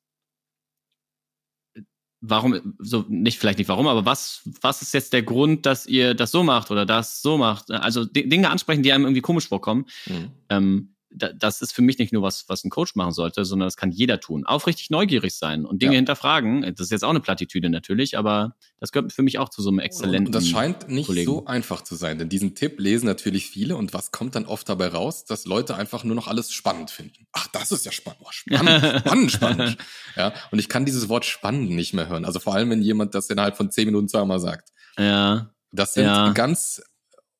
warum, 2.21 2.75
so 2.79 3.05
nicht, 3.09 3.38
vielleicht 3.38 3.59
nicht 3.59 3.69
warum, 3.69 3.87
aber 3.87 4.07
was, 4.07 4.43
was 4.62 4.83
ist 4.83 4.95
jetzt 4.95 5.12
der 5.12 5.23
Grund, 5.23 5.67
dass 5.67 5.87
ihr 5.87 6.14
das 6.14 6.31
so 6.31 6.43
macht 6.43 6.71
oder 6.71 6.87
das 6.87 7.21
so 7.21 7.37
macht? 7.37 7.71
Also 7.71 8.05
Dinge 8.05 8.50
ansprechen, 8.50 8.83
die 8.83 8.93
einem 8.93 9.05
irgendwie 9.05 9.21
komisch 9.21 9.49
vorkommen. 9.49 9.87
Mhm. 10.07 10.31
Ähm, 10.49 10.93
das 11.14 11.62
ist 11.62 11.73
für 11.73 11.83
mich 11.83 11.99
nicht 11.99 12.12
nur 12.12 12.23
was, 12.23 12.49
was 12.49 12.64
ein 12.64 12.71
Coach 12.71 12.97
machen 12.97 13.12
sollte, 13.12 13.44
sondern 13.44 13.66
das 13.66 13.76
kann 13.76 13.90
jeder 13.90 14.21
tun. 14.21 14.44
Aufrichtig 14.44 14.90
neugierig 14.90 15.35
sein 15.35 15.64
und 15.64 15.80
Dinge 15.80 15.92
ja. 15.92 15.97
hinterfragen. 15.97 16.62
Das 16.62 16.80
ist 16.80 16.90
jetzt 16.90 17.04
auch 17.04 17.11
eine 17.11 17.21
Plattitüde 17.21 17.71
natürlich, 17.71 18.18
aber 18.18 18.56
das 18.80 18.90
gehört 18.90 19.12
für 19.12 19.23
mich 19.23 19.38
auch 19.38 19.49
zu 19.49 19.62
so 19.62 19.71
einem 19.71 19.78
exzellenten. 19.78 20.26
Und 20.26 20.35
das 20.35 20.49
scheint 20.49 20.88
nicht 20.88 21.06
Kollegen. 21.06 21.30
so 21.30 21.47
einfach 21.47 21.83
zu 21.83 21.94
sein, 21.94 22.18
denn 22.18 22.28
diesen 22.28 22.54
Tipp 22.54 22.80
lesen 22.80 23.06
natürlich 23.06 23.49
viele 23.49 23.76
und 23.76 23.94
was 23.94 24.11
kommt 24.11 24.35
dann 24.35 24.47
oft 24.47 24.68
dabei 24.68 24.88
raus, 24.88 25.25
dass 25.25 25.44
Leute 25.44 25.76
einfach 25.76 26.04
nur 26.04 26.16
noch 26.16 26.26
alles 26.26 26.52
spannend 26.52 26.90
finden. 26.90 27.26
Ach, 27.33 27.47
das 27.49 27.71
ist 27.71 27.87
ja 27.87 27.92
spannend. 27.92 28.21
Oh, 28.25 28.30
spannend, 28.30 29.00
spannend, 29.04 29.33
spannend. 29.33 29.78
Ja, 30.16 30.35
und 30.50 30.59
ich 30.59 30.68
kann 30.68 30.85
dieses 30.85 31.09
Wort 31.09 31.25
spannend 31.25 31.71
nicht 31.71 31.94
mehr 31.94 32.09
hören. 32.09 32.25
Also 32.25 32.40
vor 32.40 32.54
allem, 32.54 32.71
wenn 32.71 32.83
jemand 32.83 33.14
das 33.14 33.30
innerhalb 33.30 33.56
von 33.56 33.71
zehn 33.71 33.87
Minuten 33.87 34.09
zweimal 34.09 34.40
sagt. 34.40 34.71
Ja. 34.99 35.50
Das 35.71 35.94
sind 35.94 36.04
ja. 36.04 36.33
ganz 36.33 36.80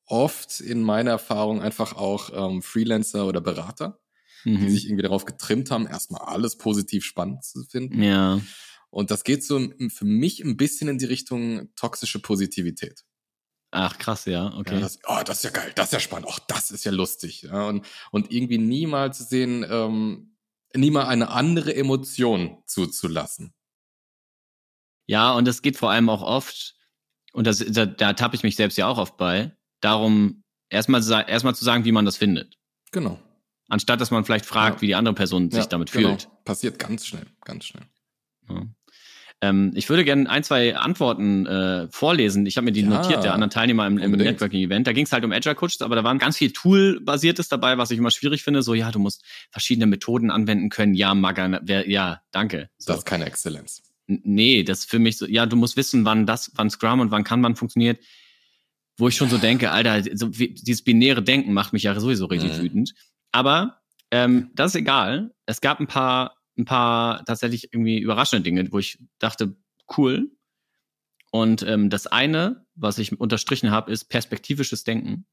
oft 0.07 0.59
in 0.59 0.81
meiner 0.81 1.11
Erfahrung 1.11 1.61
einfach 1.61 1.93
auch 1.93 2.29
ähm, 2.33 2.61
Freelancer 2.61 3.25
oder 3.25 3.41
Berater, 3.41 3.99
mhm. 4.43 4.59
die 4.59 4.69
sich 4.69 4.85
irgendwie 4.85 5.03
darauf 5.03 5.25
getrimmt 5.25 5.71
haben, 5.71 5.87
erstmal 5.87 6.21
alles 6.21 6.57
positiv 6.57 7.03
spannend 7.05 7.43
zu 7.43 7.63
finden. 7.63 8.01
Ja. 8.01 8.39
Und 8.89 9.11
das 9.11 9.23
geht 9.23 9.43
so 9.43 9.59
für 9.89 10.05
mich 10.05 10.43
ein 10.43 10.57
bisschen 10.57 10.87
in 10.87 10.97
die 10.97 11.05
Richtung 11.05 11.73
toxische 11.75 12.21
Positivität. 12.21 13.03
Ach, 13.71 13.97
krass, 13.97 14.23
ja, 14.23 14.53
okay. 14.55 14.75
Ja, 14.75 14.79
das, 14.79 14.99
oh, 15.05 15.19
das 15.25 15.37
ist 15.37 15.43
ja 15.43 15.49
geil, 15.49 15.73
das 15.75 15.87
ist 15.87 15.93
ja 15.93 15.99
spannend, 15.99 16.27
oh, 16.29 16.37
das 16.47 16.71
ist 16.71 16.85
ja 16.85 16.91
lustig. 16.91 17.41
Ja, 17.41 17.67
und, 17.67 17.85
und 18.11 18.31
irgendwie 18.31 18.57
niemals 18.57 19.17
zu 19.17 19.23
sehen, 19.25 19.65
ähm, 19.69 20.37
nie 20.73 20.91
mal 20.91 21.07
eine 21.07 21.29
andere 21.29 21.75
Emotion 21.75 22.63
zuzulassen. 22.67 23.53
Ja, 25.07 25.33
und 25.33 25.45
das 25.45 25.61
geht 25.61 25.75
vor 25.75 25.91
allem 25.91 26.09
auch 26.09 26.21
oft, 26.21 26.77
und 27.33 27.45
das, 27.45 27.63
da, 27.67 27.85
da 27.85 28.13
tappe 28.13 28.37
ich 28.37 28.43
mich 28.43 28.55
selbst 28.55 28.77
ja 28.77 28.87
auch 28.87 28.97
oft 28.97 29.17
bei, 29.17 29.51
darum, 29.81 30.43
erstmal 30.69 31.01
erstmal 31.27 31.55
zu 31.55 31.63
sagen, 31.63 31.85
wie 31.85 31.91
man 31.91 32.05
das 32.05 32.17
findet. 32.17 32.57
Genau. 32.91 33.19
Anstatt 33.67 33.99
dass 33.99 34.11
man 34.11 34.25
vielleicht 34.25 34.45
fragt, 34.45 34.77
ja. 34.77 34.81
wie 34.81 34.87
die 34.87 34.95
andere 34.95 35.15
Person 35.15 35.49
sich 35.49 35.63
ja, 35.63 35.65
damit 35.65 35.91
genau. 35.91 36.09
fühlt. 36.09 36.29
Passiert 36.43 36.79
ganz 36.79 37.05
schnell, 37.05 37.25
ganz 37.43 37.65
schnell. 37.65 37.83
Ja. 38.49 38.63
Ähm, 39.41 39.71
ich 39.75 39.89
würde 39.89 40.05
gerne 40.05 40.29
ein, 40.29 40.43
zwei 40.43 40.77
Antworten 40.77 41.45
äh, 41.45 41.87
vorlesen. 41.89 42.45
Ich 42.45 42.57
habe 42.57 42.65
mir 42.65 42.71
die 42.71 42.83
notiert, 42.83 43.23
der 43.23 43.33
anderen 43.33 43.49
Teilnehmer 43.49 43.85
im, 43.85 43.97
im 43.97 44.11
Networking-Event. 44.11 44.87
Da 44.87 44.93
ging 44.93 45.05
es 45.05 45.11
halt 45.11 45.25
um 45.25 45.31
Agile 45.31 45.55
Coaches, 45.55 45.81
aber 45.81 45.95
da 45.95 46.03
waren 46.03 46.19
ganz 46.19 46.37
viel 46.37 46.51
Tool-basiertes 46.51 47.49
dabei, 47.49 47.77
was 47.77 47.91
ich 47.91 47.97
immer 47.97 48.11
schwierig 48.11 48.43
finde. 48.43 48.61
So, 48.61 48.73
ja, 48.73 48.91
du 48.91 48.99
musst 48.99 49.23
verschiedene 49.51 49.87
Methoden 49.87 50.31
anwenden 50.31 50.69
können. 50.69 50.93
Ja, 50.93 51.13
Maga, 51.13 51.59
ja, 51.65 52.21
danke. 52.31 52.69
So. 52.77 52.93
Das 52.93 52.99
ist 52.99 53.05
keine 53.05 53.25
Exzellenz. 53.25 53.83
Nee, 54.07 54.63
das 54.63 54.79
ist 54.79 54.89
für 54.89 54.99
mich 54.99 55.17
so, 55.17 55.25
ja, 55.25 55.45
du 55.47 55.55
musst 55.55 55.75
wissen, 55.75 56.05
wann 56.05 56.25
das, 56.25 56.51
wann 56.55 56.69
Scrum 56.69 56.99
und 56.99 57.11
wann 57.11 57.23
Kanban 57.23 57.55
funktioniert 57.55 57.99
wo 58.97 59.07
ich 59.07 59.15
schon 59.15 59.29
so 59.29 59.37
denke, 59.37 59.71
Alter, 59.71 60.03
so, 60.15 60.37
wie, 60.37 60.53
dieses 60.53 60.83
binäre 60.83 61.21
Denken 61.23 61.53
macht 61.53 61.73
mich 61.73 61.83
ja 61.83 61.99
sowieso 61.99 62.25
richtig 62.25 62.57
mhm. 62.57 62.61
wütend. 62.61 62.93
Aber 63.31 63.81
ähm, 64.11 64.51
das 64.53 64.71
ist 64.71 64.75
egal. 64.75 65.33
Es 65.45 65.61
gab 65.61 65.79
ein 65.79 65.87
paar, 65.87 66.37
ein 66.57 66.65
paar 66.65 67.25
tatsächlich 67.25 67.73
irgendwie 67.73 67.99
überraschende 67.99 68.43
Dinge, 68.43 68.71
wo 68.71 68.79
ich 68.79 68.99
dachte, 69.19 69.55
cool. 69.97 70.31
Und 71.31 71.63
ähm, 71.63 71.89
das 71.89 72.07
eine, 72.07 72.65
was 72.75 72.97
ich 72.97 73.19
unterstrichen 73.19 73.71
habe, 73.71 73.91
ist 73.91 74.05
perspektivisches 74.05 74.85
Denken. 74.85 75.25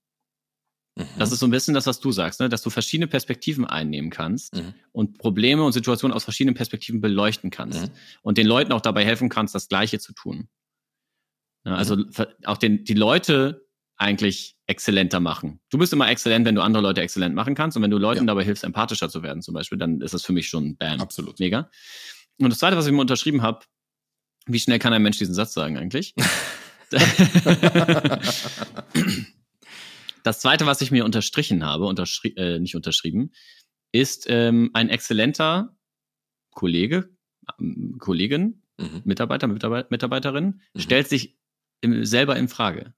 Mhm. 0.96 1.06
Das 1.18 1.32
ist 1.32 1.38
so 1.38 1.46
ein 1.46 1.50
bisschen 1.50 1.74
das, 1.74 1.86
was 1.86 2.00
du 2.00 2.10
sagst, 2.10 2.40
ne? 2.40 2.48
dass 2.48 2.62
du 2.62 2.70
verschiedene 2.70 3.06
Perspektiven 3.06 3.64
einnehmen 3.64 4.10
kannst 4.10 4.54
mhm. 4.56 4.74
und 4.90 5.18
Probleme 5.18 5.62
und 5.62 5.72
Situationen 5.72 6.14
aus 6.14 6.24
verschiedenen 6.24 6.54
Perspektiven 6.54 7.00
beleuchten 7.00 7.50
kannst 7.50 7.82
mhm. 7.82 7.90
und 8.22 8.36
den 8.36 8.46
Leuten 8.46 8.72
auch 8.72 8.80
dabei 8.80 9.04
helfen 9.04 9.28
kannst, 9.28 9.54
das 9.54 9.68
Gleiche 9.68 10.00
zu 10.00 10.12
tun. 10.12 10.48
Also 11.64 11.96
mhm. 11.96 12.10
auch 12.44 12.58
den, 12.58 12.84
die 12.84 12.94
Leute 12.94 13.66
eigentlich 13.96 14.56
exzellenter 14.66 15.20
machen. 15.20 15.60
Du 15.70 15.78
bist 15.78 15.92
immer 15.92 16.08
exzellent, 16.10 16.44
wenn 16.44 16.56
du 16.56 16.62
andere 16.62 16.82
Leute 16.82 17.00
exzellent 17.00 17.34
machen 17.34 17.54
kannst. 17.54 17.76
Und 17.76 17.82
wenn 17.82 17.90
du 17.90 17.98
Leuten 17.98 18.22
ja. 18.22 18.26
dabei 18.26 18.44
hilfst, 18.44 18.64
empathischer 18.64 19.08
zu 19.08 19.22
werden, 19.22 19.42
zum 19.42 19.54
Beispiel, 19.54 19.78
dann 19.78 20.00
ist 20.00 20.14
das 20.14 20.24
für 20.24 20.32
mich 20.32 20.48
schon 20.48 20.76
bam. 20.76 21.00
Absolut. 21.00 21.38
Mega. 21.38 21.70
Und 22.38 22.50
das 22.50 22.58
zweite, 22.58 22.76
was 22.76 22.86
ich 22.86 22.92
mir 22.92 23.00
unterschrieben 23.00 23.42
habe, 23.42 23.64
wie 24.46 24.58
schnell 24.58 24.80
kann 24.80 24.92
ein 24.92 25.02
Mensch 25.02 25.18
diesen 25.18 25.34
Satz 25.34 25.54
sagen 25.54 25.76
eigentlich? 25.78 26.14
das 30.24 30.40
zweite, 30.40 30.66
was 30.66 30.80
ich 30.80 30.90
mir 30.90 31.04
unterstrichen 31.04 31.64
habe, 31.64 31.84
unterschri 31.86 32.34
äh, 32.36 32.58
nicht 32.58 32.74
unterschrieben, 32.74 33.30
ist 33.92 34.26
ähm, 34.28 34.70
ein 34.74 34.88
exzellenter 34.88 35.76
Kollege, 36.50 37.10
ähm, 37.60 37.98
Kollegin, 37.98 38.62
mhm. 38.78 39.02
Mitarbeiter, 39.04 39.46
Mitarbeiter, 39.46 39.86
Mitarbeiterin, 39.90 40.60
mhm. 40.74 40.80
stellt 40.80 41.08
sich 41.08 41.38
im, 41.82 42.04
selber 42.06 42.36
in 42.36 42.48
Frage. 42.48 42.94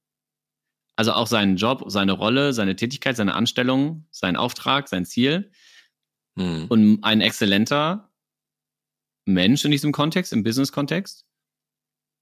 Also 0.96 1.12
auch 1.12 1.26
seinen 1.26 1.56
Job, 1.56 1.84
seine 1.88 2.12
Rolle, 2.12 2.52
seine 2.52 2.76
Tätigkeit, 2.76 3.16
seine 3.16 3.34
Anstellung, 3.34 4.06
sein 4.12 4.36
Auftrag, 4.36 4.88
sein 4.88 5.04
Ziel. 5.04 5.50
Mhm. 6.36 6.66
Und 6.68 7.02
ein 7.02 7.20
exzellenter 7.20 8.12
Mensch 9.26 9.64
in 9.64 9.72
diesem 9.72 9.90
Kontext, 9.90 10.32
im 10.32 10.44
Business-Kontext, 10.44 11.26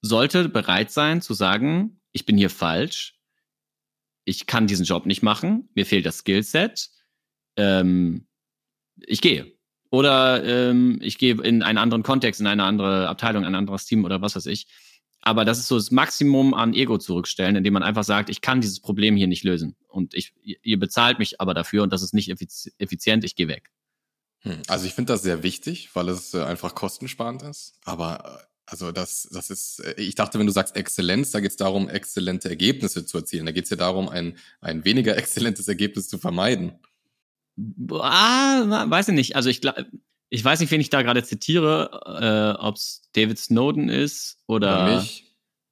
sollte 0.01 0.49
bereit 0.49 0.91
sein 0.91 1.21
zu 1.21 1.35
sagen, 1.35 2.01
ich 2.13 2.25
bin 2.25 2.39
hier 2.39 2.51
falsch, 2.51 3.19
ich 4.25 4.47
kann 4.47 4.67
diesen 4.67 4.87
Job 4.87 5.07
nicht 5.07 5.23
machen, 5.23 5.69
mir 5.75 5.85
fehlt 5.85 6.07
das 6.07 6.19
Skillset, 6.19 6.91
ähm, 7.57 8.27
ich 8.97 9.21
gehe. 9.21 9.53
Oder 9.91 10.43
ähm, 10.45 10.99
ich 11.03 11.19
gehe 11.19 11.35
in 11.43 11.63
einen 11.63 11.79
anderen 11.79 12.03
Kontext, 12.03 12.41
in 12.41 12.47
eine 12.47 12.65
andere 12.65 13.09
Abteilung, 13.09 13.45
ein 13.45 13.55
anderes 13.55 13.85
Team 13.85 14.05
oder 14.05 14.23
was 14.23 14.37
weiß 14.37 14.47
ich. 14.47 14.67
Aber 15.23 15.45
das 15.45 15.61
ist 15.61 15.69
so 15.69 15.77
das 15.77 15.93
Maximum 15.93 16.53
an 16.53 16.75
Ego 16.75 16.99
zurückstellen, 16.99 17.55
indem 17.55 17.75
man 17.75 17.85
einfach 17.85 18.03
sagt, 18.03 18.29
ich 18.29 18.41
kann 18.41 18.61
dieses 18.61 18.81
Problem 18.81 19.17
hier 19.17 19.29
nicht 19.29 19.45
lösen. 19.45 19.77
Und 19.87 20.15
ich, 20.15 20.35
ihr 20.43 20.79
bezahlt 20.79 21.21
mich 21.21 21.41
aber 21.41 21.55
dafür 21.55 21.85
und 21.85 21.93
das 21.93 22.03
ist 22.03 22.13
nicht 22.13 22.29
effizient, 22.29 23.25
ich 23.25 23.37
gehe 23.37 23.47
weg. 23.47 23.71
Hm, 24.41 24.63
also 24.67 24.85
ich 24.85 24.95
finde 24.95 25.13
das 25.13 25.23
sehr 25.23 25.45
wichtig, 25.45 25.91
weil 25.95 26.09
es 26.09 26.35
äh, 26.35 26.43
einfach 26.43 26.75
kostensparend 26.75 27.43
ist. 27.43 27.75
Aber 27.85 28.43
äh, 28.43 28.47
also 28.67 28.91
das, 28.91 29.29
das 29.31 29.51
ist, 29.51 29.79
äh, 29.79 29.95
ich 30.01 30.17
dachte, 30.17 30.41
wenn 30.41 30.47
du 30.47 30.53
sagst 30.53 30.75
Exzellenz, 30.75 31.31
da 31.31 31.39
geht 31.39 31.53
es 31.53 31.57
darum, 31.57 31.89
exzellente 31.89 32.49
Ergebnisse 32.49 33.07
zu 33.07 33.19
erzielen. 33.19 33.47
Da 33.47 33.53
geht 33.53 33.65
es 33.65 33.71
ja 33.71 33.77
darum, 33.77 34.09
ein, 34.09 34.37
ein 34.61 34.85
weniger 34.85 35.17
exzellentes 35.19 35.69
Ergebnis 35.69 36.09
zu 36.09 36.19
vermeiden. 36.19 36.73
Ah, 37.91 38.87
weiß 38.89 39.09
ich 39.09 39.15
nicht. 39.15 39.37
Also 39.37 39.51
ich 39.51 39.61
glaube, 39.61 39.87
ich 40.33 40.43
weiß 40.43 40.61
nicht, 40.61 40.71
wen 40.71 40.81
ich 40.81 40.89
da 40.89 41.03
gerade 41.03 41.23
zitiere, 41.23 42.57
äh, 42.57 42.59
ob 42.59 42.77
es 42.77 43.03
David 43.13 43.39
Snowden 43.39 43.91
ist 43.91 44.39
oder. 44.47 44.85
oder 44.85 44.97
mich. 44.97 45.27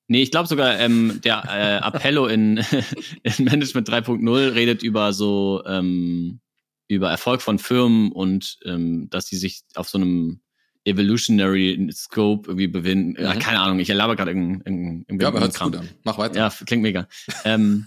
Nee, 0.06 0.22
ich 0.22 0.30
glaube 0.30 0.48
sogar, 0.48 0.78
ähm, 0.78 1.20
der 1.24 1.44
äh, 1.48 1.76
Appello 1.82 2.26
in, 2.26 2.58
in 3.22 3.44
Management 3.44 3.88
3.0 3.88 4.54
redet 4.54 4.82
über 4.82 5.14
so 5.14 5.62
ähm, 5.64 6.40
über 6.88 7.10
Erfolg 7.10 7.40
von 7.40 7.58
Firmen 7.58 8.12
und 8.12 8.58
ähm, 8.66 9.08
dass 9.08 9.28
sie 9.28 9.36
sich 9.36 9.62
auf 9.76 9.88
so 9.88 9.96
einem 9.96 10.40
Evolutionary 10.84 11.88
Scope 11.92 12.50
irgendwie 12.50 12.66
befinden. 12.66 13.10
Mhm. 13.10 13.24
Ja, 13.24 13.36
keine 13.36 13.60
Ahnung, 13.60 13.78
ich 13.78 13.88
erlaube 13.88 14.16
gerade 14.16 14.32
irgendein, 14.32 15.04
irgendein 15.06 15.20
Ja, 15.20 15.28
aber 15.28 15.40
hört 15.40 15.58
gut 15.58 15.76
an. 15.76 15.88
Mach 16.02 16.18
weiter. 16.18 16.36
Ja, 16.36 16.52
klingt 16.66 16.82
mega. 16.82 17.08
ähm, 17.44 17.86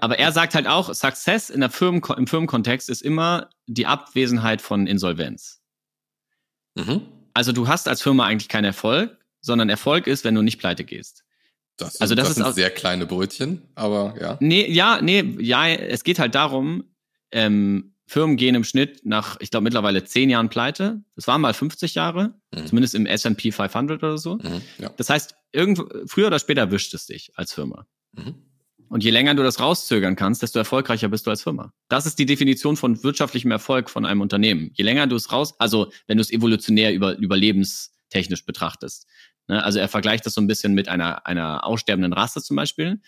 aber 0.00 0.18
er 0.18 0.32
sagt 0.32 0.56
halt 0.56 0.66
auch, 0.66 0.92
Success 0.92 1.48
in 1.48 1.60
der 1.60 1.70
Firmen, 1.70 2.02
im 2.16 2.26
Firmenkontext 2.26 2.88
ist 2.90 3.02
immer 3.02 3.50
die 3.66 3.86
Abwesenheit 3.86 4.62
von 4.62 4.86
Insolvenz. 4.88 5.61
Mhm. 6.74 7.02
Also 7.34 7.52
du 7.52 7.68
hast 7.68 7.88
als 7.88 8.02
Firma 8.02 8.26
eigentlich 8.26 8.48
keinen 8.48 8.66
Erfolg, 8.66 9.16
sondern 9.40 9.68
Erfolg 9.68 10.06
ist, 10.06 10.24
wenn 10.24 10.34
du 10.34 10.42
nicht 10.42 10.58
pleite 10.58 10.84
gehst. 10.84 11.24
Das, 11.76 11.94
sind, 11.94 12.02
also 12.02 12.14
das, 12.14 12.28
das 12.28 12.36
sind 12.36 12.54
sehr 12.54 12.70
kleine 12.70 13.06
Brötchen, 13.06 13.62
aber 13.74 14.14
ja. 14.20 14.36
Nee, 14.40 14.70
ja, 14.70 15.00
nee, 15.00 15.36
ja, 15.38 15.66
es 15.68 16.04
geht 16.04 16.18
halt 16.18 16.34
darum, 16.34 16.84
ähm, 17.30 17.94
Firmen 18.06 18.36
gehen 18.36 18.54
im 18.54 18.64
Schnitt 18.64 19.06
nach, 19.06 19.38
ich 19.40 19.50
glaube, 19.50 19.64
mittlerweile 19.64 20.04
zehn 20.04 20.28
Jahren 20.28 20.50
pleite. 20.50 21.02
Das 21.16 21.26
waren 21.26 21.40
mal 21.40 21.54
50 21.54 21.94
Jahre, 21.94 22.34
mhm. 22.54 22.66
zumindest 22.66 22.94
im 22.94 23.06
S&P 23.06 23.52
500 23.52 24.02
oder 24.02 24.18
so. 24.18 24.34
Mhm, 24.34 24.60
ja. 24.78 24.90
Das 24.98 25.08
heißt, 25.08 25.34
irgendwo, 25.50 25.88
früher 26.06 26.26
oder 26.26 26.38
später 26.38 26.70
wischt 26.70 26.92
es 26.92 27.06
dich 27.06 27.32
als 27.36 27.54
Firma. 27.54 27.86
Mhm. 28.12 28.34
Und 28.92 29.02
je 29.02 29.10
länger 29.10 29.34
du 29.34 29.42
das 29.42 29.58
rauszögern 29.58 30.16
kannst, 30.16 30.42
desto 30.42 30.58
erfolgreicher 30.58 31.08
bist 31.08 31.26
du 31.26 31.30
als 31.30 31.42
Firma. 31.42 31.72
Das 31.88 32.04
ist 32.04 32.18
die 32.18 32.26
Definition 32.26 32.76
von 32.76 33.02
wirtschaftlichem 33.02 33.50
Erfolg 33.50 33.88
von 33.88 34.04
einem 34.04 34.20
Unternehmen. 34.20 34.70
Je 34.74 34.84
länger 34.84 35.06
du 35.06 35.16
es 35.16 35.32
raus, 35.32 35.58
also 35.58 35.90
wenn 36.06 36.18
du 36.18 36.20
es 36.20 36.30
evolutionär 36.30 36.92
über, 36.92 37.16
überlebenstechnisch 37.16 38.44
betrachtest. 38.44 39.06
Ne? 39.48 39.64
Also 39.64 39.78
er 39.78 39.88
vergleicht 39.88 40.26
das 40.26 40.34
so 40.34 40.42
ein 40.42 40.46
bisschen 40.46 40.74
mit 40.74 40.88
einer, 40.88 41.26
einer 41.26 41.64
aussterbenden 41.64 42.12
Rasse 42.12 42.42
zum 42.42 42.54
Beispiel. 42.54 43.00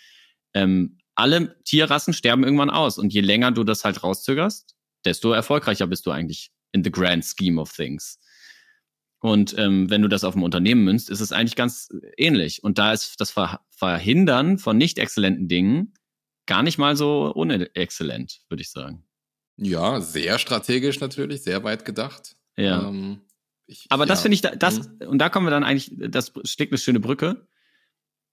Ähm, 0.55 0.97
alle 1.13 1.61
Tierrassen 1.65 2.15
sterben 2.15 2.43
irgendwann 2.43 2.71
aus. 2.71 2.97
Und 2.97 3.13
je 3.13 3.21
länger 3.21 3.51
du 3.51 3.63
das 3.63 3.85
halt 3.85 4.01
rauszögerst, 4.01 4.75
desto 5.05 5.33
erfolgreicher 5.33 5.85
bist 5.85 6.07
du 6.07 6.09
eigentlich 6.09 6.49
in 6.71 6.83
the 6.83 6.89
grand 6.89 7.23
scheme 7.23 7.61
of 7.61 7.71
things. 7.71 8.19
Und 9.25 9.57
ähm, 9.57 9.89
wenn 9.89 10.03
du 10.03 10.07
das 10.07 10.23
auf 10.23 10.35
ein 10.35 10.43
Unternehmen 10.43 10.83
münzt, 10.83 11.09
ist 11.09 11.19
es 11.19 11.31
eigentlich 11.31 11.55
ganz 11.55 11.89
ähnlich. 12.15 12.63
Und 12.63 12.77
da 12.77 12.93
ist 12.93 13.19
das 13.19 13.31
Ver 13.31 13.59
Verhindern 13.71 14.59
von 14.59 14.77
nicht 14.77 14.99
exzellenten 14.99 15.47
Dingen 15.47 15.93
gar 16.45 16.61
nicht 16.61 16.77
mal 16.77 16.95
so 16.95 17.33
unexzellent, 17.33 18.41
würde 18.49 18.61
ich 18.61 18.69
sagen. 18.71 19.03
Ja, 19.57 19.99
sehr 19.99 20.37
strategisch 20.37 20.99
natürlich, 20.99 21.41
sehr 21.41 21.63
weit 21.63 21.85
gedacht. 21.85 22.35
Ja. 22.55 22.87
Ähm, 22.87 23.21
Ich, 23.67 23.87
Aber 23.89 24.05
das 24.05 24.19
ja. 24.19 24.23
finde 24.23 24.35
ich, 24.35 24.41
da- 24.41 24.55
das, 24.55 24.87
Mhm. 24.87 25.07
und 25.07 25.17
da 25.17 25.29
kommen 25.29 25.47
wir 25.47 25.51
dann 25.51 25.63
eigentlich, 25.63 25.91
das 25.97 26.31
schlägt 26.43 26.71
eine 26.71 26.77
schöne 26.77 26.99
Brücke. 26.99 27.47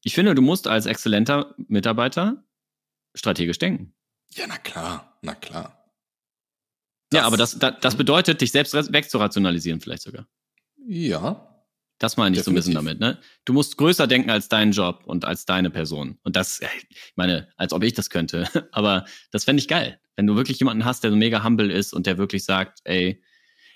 Ich 0.05 0.15
finde, 0.15 0.35
du 0.35 0.43
musst 0.43 0.69
als 0.69 0.85
exzellenter 0.85 1.55
Mitarbeiter 1.69 2.45
strategisch 3.15 3.59
denken. 3.59 3.95
Ja, 4.35 4.45
na 4.47 4.59
klar, 4.59 5.19
na 5.23 5.35
klar. 5.35 5.89
ja, 7.15 7.25
aber 7.25 7.39
das, 7.39 7.59
das, 7.59 7.77
das 7.81 7.95
Mhm. 7.95 7.99
bedeutet, 7.99 8.41
dich 8.43 8.53
selbst 8.53 8.75
wegzurationalisieren 8.75 9.81
vielleicht 9.81 10.03
sogar. 10.03 10.29
Ja, 10.87 11.49
Das 11.99 12.17
meine 12.17 12.37
ich 12.37 12.43
so 12.43 12.51
ein 12.51 12.55
bisschen 12.55 12.75
Definitiv. 12.75 12.99
damit, 13.01 13.17
ne? 13.19 13.23
Du 13.45 13.53
musst 13.53 13.77
größer 13.77 14.07
denken 14.07 14.31
als 14.31 14.49
deinen 14.49 14.73
Job 14.73 15.05
und 15.07 15.25
als 15.25 15.47
deine 15.47 15.71
Person. 15.71 16.19
Und 16.25 16.35
das, 16.35 16.59
äh, 16.61 16.67
ich 16.89 17.13
meine, 17.15 17.49
als 17.57 17.73
ob 17.73 17.85
ich 17.85 17.93
das 17.95 18.11
könnte. 18.11 18.49
Aber 18.73 19.05
das 19.31 19.45
fände 19.45 19.61
ich 19.61 19.69
geil. 19.69 20.01
Wenn 20.17 20.27
du 20.27 20.35
wirklich 20.37 20.59
jemanden 20.59 20.85
hast, 20.85 21.05
der 21.05 21.11
so 21.11 21.17
mega 21.17 21.45
humble 21.45 21.71
ist 21.71 21.93
und 21.93 22.07
der 22.07 22.19
wirklich 22.19 22.45
sagt, 22.45 22.81
ey, 22.85 23.23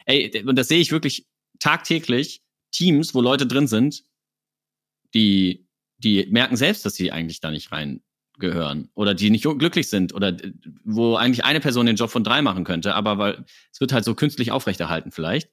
ey, 0.07 0.45
und 0.45 0.57
das 0.57 0.69
sehe 0.69 0.81
ich 0.81 0.91
wirklich 0.91 1.27
tagtäglich, 1.61 2.43
Teams, 2.73 3.15
wo 3.15 3.21
Leute 3.21 3.47
drin 3.47 3.69
sind, 3.69 4.05
die, 5.15 5.67
die 5.99 6.27
merken 6.27 6.57
selbst, 6.57 6.85
dass 6.85 6.95
sie 6.95 7.13
eigentlich 7.13 7.41
da 7.41 7.51
nicht 7.51 7.71
reingehören 7.73 8.91
oder 8.95 9.15
die 9.15 9.31
nicht 9.31 9.45
glücklich 9.45 9.89
sind 9.89 10.13
oder 10.13 10.37
wo 10.85 11.15
eigentlich 11.17 11.45
eine 11.45 11.61
Person 11.61 11.87
den 11.87 11.97
Job 11.97 12.11
von 12.11 12.25
drei 12.25 12.43
machen 12.43 12.65
könnte, 12.65 12.95
aber 12.95 13.19
weil 13.19 13.45
es 13.73 13.81
wird 13.81 13.93
halt 13.93 14.05
so 14.05 14.15
künstlich 14.15 14.51
aufrechterhalten 14.51 15.13
vielleicht. 15.13 15.49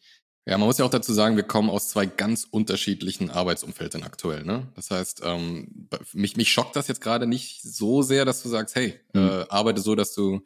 Ja, 0.45 0.57
man 0.57 0.67
muss 0.67 0.77
ja 0.77 0.83
auch 0.85 0.89
dazu 0.89 1.13
sagen, 1.13 1.37
wir 1.37 1.43
kommen 1.43 1.69
aus 1.69 1.87
zwei 1.89 2.05
ganz 2.05 2.45
unterschiedlichen 2.49 3.29
Arbeitsumfeldern 3.29 4.03
aktuell. 4.03 4.43
Ne? 4.43 4.67
Das 4.75 4.91
heißt, 4.91 5.21
ähm, 5.23 5.87
mich, 6.11 6.35
mich 6.35 6.51
schockt 6.51 6.75
das 6.75 6.89
jetzt 6.89 6.99
gerade 6.99 7.27
nicht 7.27 7.61
so 7.61 8.01
sehr, 8.01 8.25
dass 8.25 8.43
du 8.43 8.49
sagst, 8.49 8.75
hey, 8.75 8.99
Mhm. 9.13 9.21
äh, 9.21 9.45
arbeite 9.47 9.79
so, 9.79 9.95
dass 9.95 10.13
du, 10.13 10.41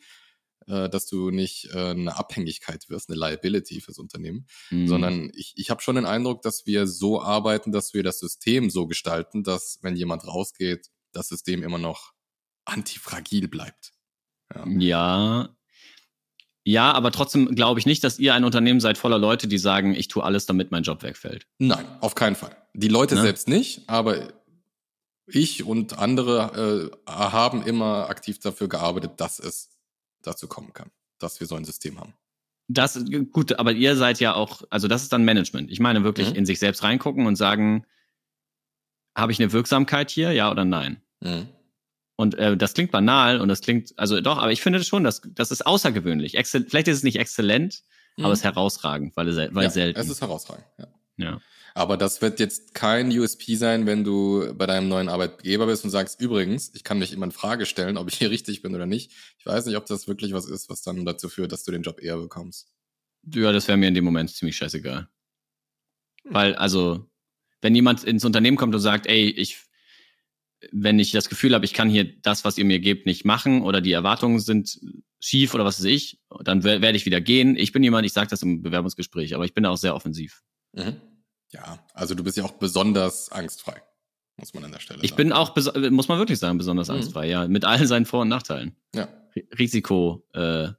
äh, 0.67 0.87
dass 0.87 1.07
du 1.07 1.31
nicht 1.31 1.69
äh, 1.73 1.89
eine 1.91 2.15
Abhängigkeit 2.15 2.89
wirst, 2.89 3.09
eine 3.09 3.17
Liability 3.19 3.81
fürs 3.81 3.97
Unternehmen, 3.97 4.45
Mhm. 4.69 4.87
sondern 4.87 5.31
ich, 5.33 5.53
ich 5.57 5.71
habe 5.71 5.81
schon 5.81 5.95
den 5.95 6.05
Eindruck, 6.05 6.43
dass 6.43 6.67
wir 6.67 6.85
so 6.85 7.19
arbeiten, 7.19 7.71
dass 7.71 7.95
wir 7.95 8.03
das 8.03 8.19
System 8.19 8.69
so 8.69 8.85
gestalten, 8.85 9.43
dass 9.43 9.79
wenn 9.81 9.95
jemand 9.95 10.27
rausgeht, 10.27 10.89
das 11.11 11.27
System 11.29 11.63
immer 11.63 11.79
noch 11.79 12.13
antifragil 12.65 13.47
bleibt. 13.47 13.93
Ja. 14.53 14.67
Ja. 14.67 15.56
Ja, 16.67 16.91
aber 16.91 17.11
trotzdem 17.13 17.55
glaube 17.55 17.79
ich 17.79 17.85
nicht, 17.85 18.03
dass 18.03 18.19
ihr 18.19 18.33
ein 18.33 18.43
Unternehmen 18.43 18.81
seid 18.81 18.97
voller 18.97 19.17
Leute, 19.17 19.47
die 19.47 19.57
sagen, 19.57 19.95
ich 19.95 20.09
tue 20.09 20.21
alles, 20.21 20.45
damit 20.47 20.69
mein 20.69 20.83
Job 20.83 21.01
wegfällt. 21.01 21.47
Nein, 21.59 21.85
auf 22.01 22.13
keinen 22.13 22.35
Fall. 22.35 22.57
Die 22.73 22.89
Leute 22.89 23.15
Ne? 23.15 23.21
selbst 23.21 23.47
nicht, 23.47 23.87
aber 23.87 24.27
ich 25.27 25.63
und 25.63 25.97
andere 25.97 26.91
äh, 27.07 27.09
haben 27.09 27.63
immer 27.63 28.09
aktiv 28.09 28.39
dafür 28.39 28.67
gearbeitet, 28.67 29.11
dass 29.17 29.39
es 29.39 29.69
dazu 30.21 30.47
kommen 30.49 30.73
kann, 30.73 30.89
dass 31.19 31.39
wir 31.39 31.47
so 31.47 31.55
ein 31.55 31.63
System 31.63 32.01
haben. 32.01 32.13
Das, 32.67 32.99
gut, 33.31 33.57
aber 33.59 33.71
ihr 33.71 33.95
seid 33.95 34.19
ja 34.19 34.33
auch, 34.33 34.63
also 34.69 34.89
das 34.89 35.03
ist 35.03 35.13
dann 35.13 35.23
Management. 35.23 35.71
Ich 35.71 35.79
meine 35.79 36.03
wirklich 36.03 36.31
Mhm. 36.31 36.35
in 36.35 36.45
sich 36.45 36.59
selbst 36.59 36.83
reingucken 36.83 37.27
und 37.27 37.37
sagen, 37.37 37.85
habe 39.15 39.31
ich 39.31 39.39
eine 39.39 39.53
Wirksamkeit 39.53 40.11
hier, 40.11 40.33
ja 40.33 40.51
oder 40.51 40.65
nein? 40.65 41.01
Mhm. 41.21 41.47
Und 42.17 42.35
äh, 42.35 42.57
das 42.57 42.73
klingt 42.73 42.91
banal 42.91 43.39
und 43.39 43.47
das 43.47 43.61
klingt, 43.61 43.97
also 43.97 44.19
doch, 44.19 44.39
aber 44.39 44.51
ich 44.51 44.61
finde 44.61 44.83
schon, 44.83 45.03
dass 45.03 45.21
das 45.23 45.51
ist 45.51 45.65
außergewöhnlich. 45.65 46.35
Excel, 46.35 46.65
vielleicht 46.67 46.87
ist 46.87 46.97
es 46.97 47.03
nicht 47.03 47.19
exzellent, 47.19 47.83
aber 48.17 48.33
es 48.33 48.39
ist 48.39 48.43
herausragend, 48.43 49.15
weil, 49.15 49.27
es 49.29 49.37
weil 49.37 49.49
Mhm. 49.51 49.61
ja, 49.61 49.69
selten. 49.69 49.99
Es 49.99 50.09
ist 50.09 50.21
herausragend. 50.21 50.65
Ja. 50.79 50.87
ja. 51.17 51.41
Aber 51.75 51.95
das 51.95 52.19
wird 52.23 52.39
jetzt 52.39 52.73
kein 52.73 53.11
USP 53.15 53.55
sein, 53.55 53.85
wenn 53.85 54.03
du 54.03 54.51
bei 54.55 54.65
deinem 54.65 54.89
neuen 54.89 55.09
Arbeitgeber 55.09 55.67
bist 55.67 55.83
und 55.83 55.91
sagst, 55.91 56.19
übrigens, 56.19 56.71
ich 56.73 56.83
kann 56.83 56.97
mich 56.97 57.13
immer 57.13 57.27
in 57.27 57.31
Frage 57.31 57.67
stellen, 57.67 57.97
ob 57.97 58.07
ich 58.11 58.17
hier 58.17 58.29
richtig 58.31 58.63
bin 58.63 58.73
oder 58.73 58.87
nicht. 58.87 59.11
Ich 59.37 59.45
weiß 59.45 59.67
nicht, 59.67 59.77
ob 59.77 59.85
das 59.85 60.07
wirklich 60.07 60.33
was 60.33 60.47
ist, 60.47 60.69
was 60.71 60.81
dann 60.81 61.05
dazu 61.05 61.29
führt, 61.29 61.51
dass 61.51 61.63
du 61.63 61.71
den 61.71 61.83
Job 61.83 62.01
eher 62.01 62.17
bekommst. 62.17 62.73
Ja, 63.31 63.51
das 63.51 63.67
wäre 63.67 63.77
mir 63.77 63.89
in 63.89 63.93
dem 63.93 64.05
Moment 64.05 64.31
ziemlich 64.31 64.57
scheißegal. 64.57 65.07
Weil, 66.23 66.55
also, 66.55 67.05
wenn 67.61 67.75
jemand 67.75 68.03
ins 68.03 68.25
Unternehmen 68.25 68.57
kommt 68.57 68.73
und 68.73 68.81
sagt, 68.81 69.05
ey, 69.05 69.29
ich, 69.29 69.59
wenn 70.71 70.99
ich 70.99 71.11
das 71.11 71.29
Gefühl 71.29 71.53
habe, 71.53 71.65
ich 71.65 71.73
kann 71.73 71.89
hier 71.89 72.19
das, 72.21 72.43
was 72.45 72.57
ihr 72.57 72.65
mir 72.65 72.79
gebt, 72.79 73.05
nicht 73.05 73.25
machen 73.25 73.61
oder 73.61 73.81
die 73.81 73.91
Erwartungen 73.91 74.39
sind 74.39 74.79
schief 75.19 75.53
oder 75.53 75.65
was 75.65 75.79
weiß 75.79 75.85
ich, 75.85 76.19
dann 76.43 76.63
wer- 76.63 76.81
werde 76.81 76.97
ich 76.97 77.05
wieder 77.05 77.21
gehen. 77.21 77.55
Ich 77.55 77.71
bin 77.71 77.83
jemand, 77.83 78.05
ich 78.05 78.13
sage 78.13 78.29
das 78.29 78.41
im 78.43 78.61
Bewerbungsgespräch, 78.61 79.33
aber 79.35 79.45
ich 79.45 79.53
bin 79.53 79.63
da 79.63 79.69
auch 79.71 79.77
sehr 79.77 79.95
offensiv. 79.95 80.43
Mhm. 80.73 81.01
Ja, 81.51 81.85
also 81.93 82.13
du 82.15 82.23
bist 82.23 82.37
ja 82.37 82.43
auch 82.43 82.51
besonders 82.51 83.31
angstfrei, 83.31 83.81
muss 84.37 84.53
man 84.53 84.65
an 84.65 84.71
der 84.73 84.79
Stelle 84.79 84.99
Ich 85.01 85.11
sagen. 85.11 85.17
bin 85.17 85.31
auch, 85.33 85.55
muss 85.91 86.07
man 86.07 86.19
wirklich 86.19 86.39
sagen, 86.39 86.57
besonders 86.57 86.89
Mhm. 86.89 86.95
angstfrei, 86.95 87.27
ja, 87.29 87.47
mit 87.47 87.65
all 87.65 87.85
seinen 87.87 88.05
Vor- 88.05 88.21
und 88.21 88.27
Nachteilen. 88.29 88.75
Ja. 88.93 89.07
Ri- 89.35 89.47
Risiko, 89.57 90.25
äh, 90.33 90.69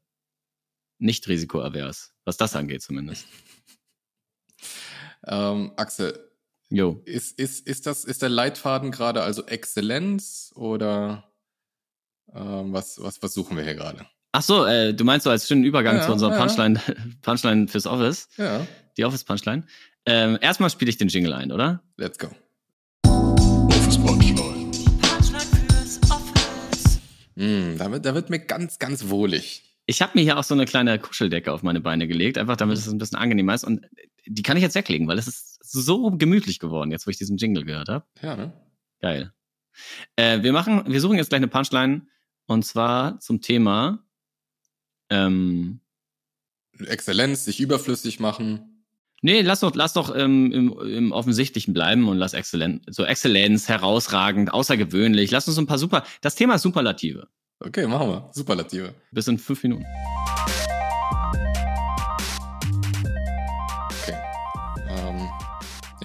nicht 0.99 1.27
risikoavers, 1.29 2.13
was 2.25 2.37
das 2.37 2.55
angeht 2.57 2.83
zumindest. 2.83 3.27
Ähm, 5.27 5.73
Axel, 5.77 6.28
Jo. 6.71 7.01
ist, 7.05 7.39
ist, 7.39 7.67
ist, 7.67 7.87
das, 7.87 8.05
ist 8.05 8.21
der 8.23 8.29
Leitfaden 8.29 8.91
gerade 8.91 9.23
also 9.23 9.47
Exzellenz 9.47 10.53
oder 10.55 11.25
ähm, 12.35 12.73
was, 12.73 13.03
was, 13.03 13.23
was 13.23 13.33
suchen 13.33 13.57
wir 13.57 13.65
hier 13.65 13.75
gerade? 13.75 14.05
Ach 14.33 14.43
so, 14.43 14.67
äh, 14.67 14.93
du 14.93 15.05
meinst 15.05 15.25
so 15.25 15.31
als 15.31 15.49
schönen 15.49 15.65
Übergang 15.65 15.97
Ja, 15.97 16.03
zu 16.07 16.13
unserer 16.13 16.33
ja. 16.33 16.39
Punchline, 16.39 16.81
Punchline 17.23 17.69
fürs 17.69 17.87
Office, 17.87 18.29
Ja, 18.37 18.67
die 18.99 19.05
Office 19.05 19.25
Punchline. 19.25 19.65
Ähm, 20.05 20.39
erstmal 20.41 20.69
spiele 20.71 20.91
ich 20.91 20.99
den 20.99 21.09
Jingle 21.09 21.33
ein, 21.33 21.53
oder? 21.53 21.83
let's 21.97 22.19
go. 22.19 22.29
Mm, 27.37 27.79
da, 27.79 27.93
wird, 27.93 28.05
da 28.05 28.15
wird 28.15 28.31
mir 28.31 28.41
ganz, 28.41 28.79
ganz 28.79 29.09
wohlig. 29.09 29.63
Ich 29.87 30.03
habe 30.03 30.13
mir 30.17 30.23
hier 30.23 30.39
auch 30.39 30.45
so 30.45 30.55
eine 30.55 30.65
kleine 30.67 30.99
Kuscheldecke 30.99 31.53
auf 31.53 31.63
meine 31.63 31.81
Beine 31.81 32.09
gelegt, 32.09 32.37
einfach 32.37 32.57
damit 32.57 32.77
es 32.77 32.89
ein 32.89 32.99
bisschen 32.99 33.17
angenehmer 33.17 33.55
ist. 33.55 33.65
Und 33.65 33.87
die 34.27 34.43
kann 34.43 34.57
ich 34.57 34.63
jetzt 34.63 34.75
weglegen, 34.75 35.07
weil 35.07 35.19
es 35.19 35.29
ist 35.29 35.58
so 35.73 36.11
gemütlich 36.11 36.59
geworden, 36.59 36.91
jetzt 36.91 37.07
wo 37.07 37.11
ich 37.11 37.19
diesen 37.19 37.37
Jingle 37.37 37.65
gehört 37.65 37.89
habe. 37.89 38.05
Ja, 38.23 38.37
ne? 38.37 38.53
Geil. 39.01 39.33
Äh, 40.17 40.43
wir 40.43 40.53
machen, 40.53 40.85
wir 40.87 41.01
suchen 41.01 41.17
jetzt 41.17 41.29
gleich 41.29 41.39
eine 41.39 41.49
Punchline 41.49 42.07
und 42.47 42.65
zwar 42.65 43.21
zum 43.21 43.41
Thema 43.41 44.05
ähm, 45.11 45.81
Exzellenz, 46.79 47.45
sich 47.45 47.61
überflüssig 47.61 48.21
machen. 48.21 48.85
Nee, 49.21 49.41
lass 49.41 49.61
doch, 49.61 49.75
lass 49.75 49.95
doch 49.95 50.15
ähm, 50.15 50.53
im, 50.53 50.79
im 50.81 51.13
Offensichtlichen 51.13 51.75
bleiben 51.75 52.09
und 52.09 52.19
lass 52.19 52.35
Exzellenz, 52.35 52.85
so 52.89 53.05
Exzellenz, 53.05 53.69
herausragend, 53.69 54.53
außergewöhnlich. 54.53 55.31
Lass 55.33 55.49
uns 55.49 55.59
ein 55.59 55.67
paar 55.67 55.79
super. 55.79 56.05
Das 56.21 56.37
Thema 56.37 56.55
ist 56.55 56.63
Superlative. 56.63 57.29
Okay, 57.61 57.87
machen 57.89 58.09
wir. 58.09 58.31
Superlative. 58.33 58.95
Bis 59.11 59.27
in 59.27 59.39
fünf 59.39 59.63
Minuten. 59.65 59.85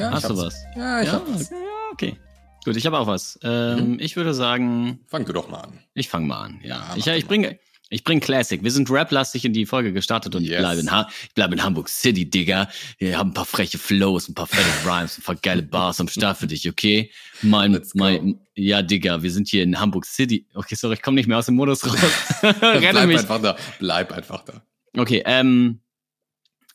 Ja, 0.03 0.11
Hast 0.11 0.23
ich 0.23 0.29
du 0.29 0.37
was? 0.37 0.55
Ja, 0.75 1.01
ich 1.01 1.07
ja, 1.07 1.13
hab's. 1.13 1.49
ja, 1.49 1.57
okay. 1.91 2.17
Gut, 2.65 2.77
ich 2.77 2.85
habe 2.85 2.97
auch 2.97 3.07
was. 3.07 3.37
Ähm, 3.43 3.93
Mhm. 3.93 3.99
Ich 3.99 4.15
würde 4.15 4.33
sagen, 4.33 4.99
Fang 5.07 5.25
du 5.25 5.33
doch 5.33 5.49
mal 5.49 5.59
an. 5.61 5.79
ich 5.93 6.07
fange 6.09 6.27
mal 6.27 6.41
an. 6.41 6.59
Ja, 6.63 6.95
Ja, 6.95 7.13
ich, 7.15 7.23
ich 7.23 7.27
bringe, 7.27 7.59
ich 7.89 8.03
bring 8.05 8.21
Classic. 8.21 8.63
Wir 8.63 8.71
sind 8.71 8.89
rap-lastig 8.89 9.43
in 9.45 9.51
die 9.53 9.65
Folge 9.65 9.91
gestartet 9.91 10.33
und 10.35 10.43
ich 10.43 10.49
Yes. 10.49 10.59
bleibe 10.59 10.79
in, 10.81 10.89
ha 10.91 11.07
ich 11.27 11.33
bleib 11.33 11.51
in 11.51 11.61
Hamburg 11.61 11.89
City, 11.89 12.29
Digga. 12.29 12.69
Wir 12.99 13.17
haben 13.17 13.31
ein 13.31 13.33
paar 13.33 13.45
freche 13.45 13.77
Flows, 13.77 14.29
ein 14.29 14.33
paar 14.33 14.47
fette 14.47 14.63
Rhymes, 14.89 15.17
ein 15.17 15.23
paar 15.23 15.35
geile 15.35 15.61
Bars 15.63 15.99
am 15.99 16.07
Start 16.07 16.37
für 16.37 16.47
dich, 16.47 16.67
okay? 16.69 17.11
Mein, 17.41 17.73
Let's 17.73 17.91
go. 17.91 17.99
mein, 17.99 18.39
ja, 18.55 18.81
Digga, 18.81 19.21
wir 19.21 19.31
sind 19.31 19.49
hier 19.49 19.63
in 19.63 19.77
Hamburg 19.79 20.05
City. 20.05 20.47
Okay, 20.53 20.75
sorry, 20.75 20.93
ich 20.95 21.01
komme 21.01 21.15
nicht 21.15 21.27
mehr 21.27 21.37
aus 21.39 21.47
dem 21.47 21.55
Modus 21.55 21.85
raus. 21.85 21.99
Bleib 22.59 23.07
mich. 23.07 23.19
einfach 23.19 23.41
da. 23.41 23.57
Bleib 23.79 24.11
einfach 24.13 24.43
da. 24.45 24.63
Okay, 24.95 25.21
ähm, 25.25 25.81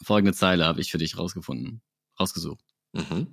folgende 0.03 0.35
Zeile 0.35 0.67
habe 0.67 0.81
ich 0.83 0.91
für 0.91 0.99
dich 0.99 1.17
rausgefunden, 1.17 1.81
rausgesucht. 2.21 2.61
Mhm. 2.99 3.27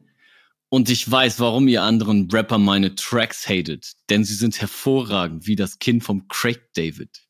Und 0.69 0.89
ich 0.89 1.09
weiß, 1.09 1.39
warum 1.39 1.67
ihr 1.67 1.83
anderen 1.83 2.29
Rapper 2.31 2.57
meine 2.57 2.95
Tracks 2.95 3.47
hatet, 3.47 3.93
denn 4.09 4.23
sie 4.23 4.33
sind 4.33 4.59
hervorragend 4.59 5.47
wie 5.47 5.55
das 5.55 5.79
Kind 5.79 6.03
vom 6.03 6.27
Craig 6.27 6.73
David. 6.73 7.25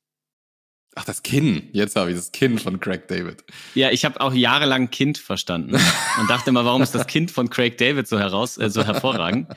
Ach, 0.96 1.04
das 1.04 1.24
Kinn. 1.24 1.70
Jetzt 1.74 1.98
habe 1.98 2.10
ich 2.12 2.16
das 2.16 2.32
Kinn 2.32 2.58
von 2.58 2.80
Craig 2.80 3.10
David. 3.10 3.44
Ja, 3.76 3.92
ich 3.92 4.06
habe 4.06 4.22
auch 4.22 4.34
jahrelang 4.34 4.90
Kind 4.90 5.18
verstanden 5.18 5.76
und 6.20 6.30
dachte 6.30 6.50
immer, 6.50 6.64
warum 6.64 6.82
ist 6.82 6.96
das 6.96 7.06
Kind 7.06 7.32
von 7.32 7.50
Craig 7.50 7.78
David 7.78 8.08
so 8.08 8.18
heraus, 8.18 8.58
äh, 8.58 8.70
so 8.70 8.84
hervorragend? 8.86 9.50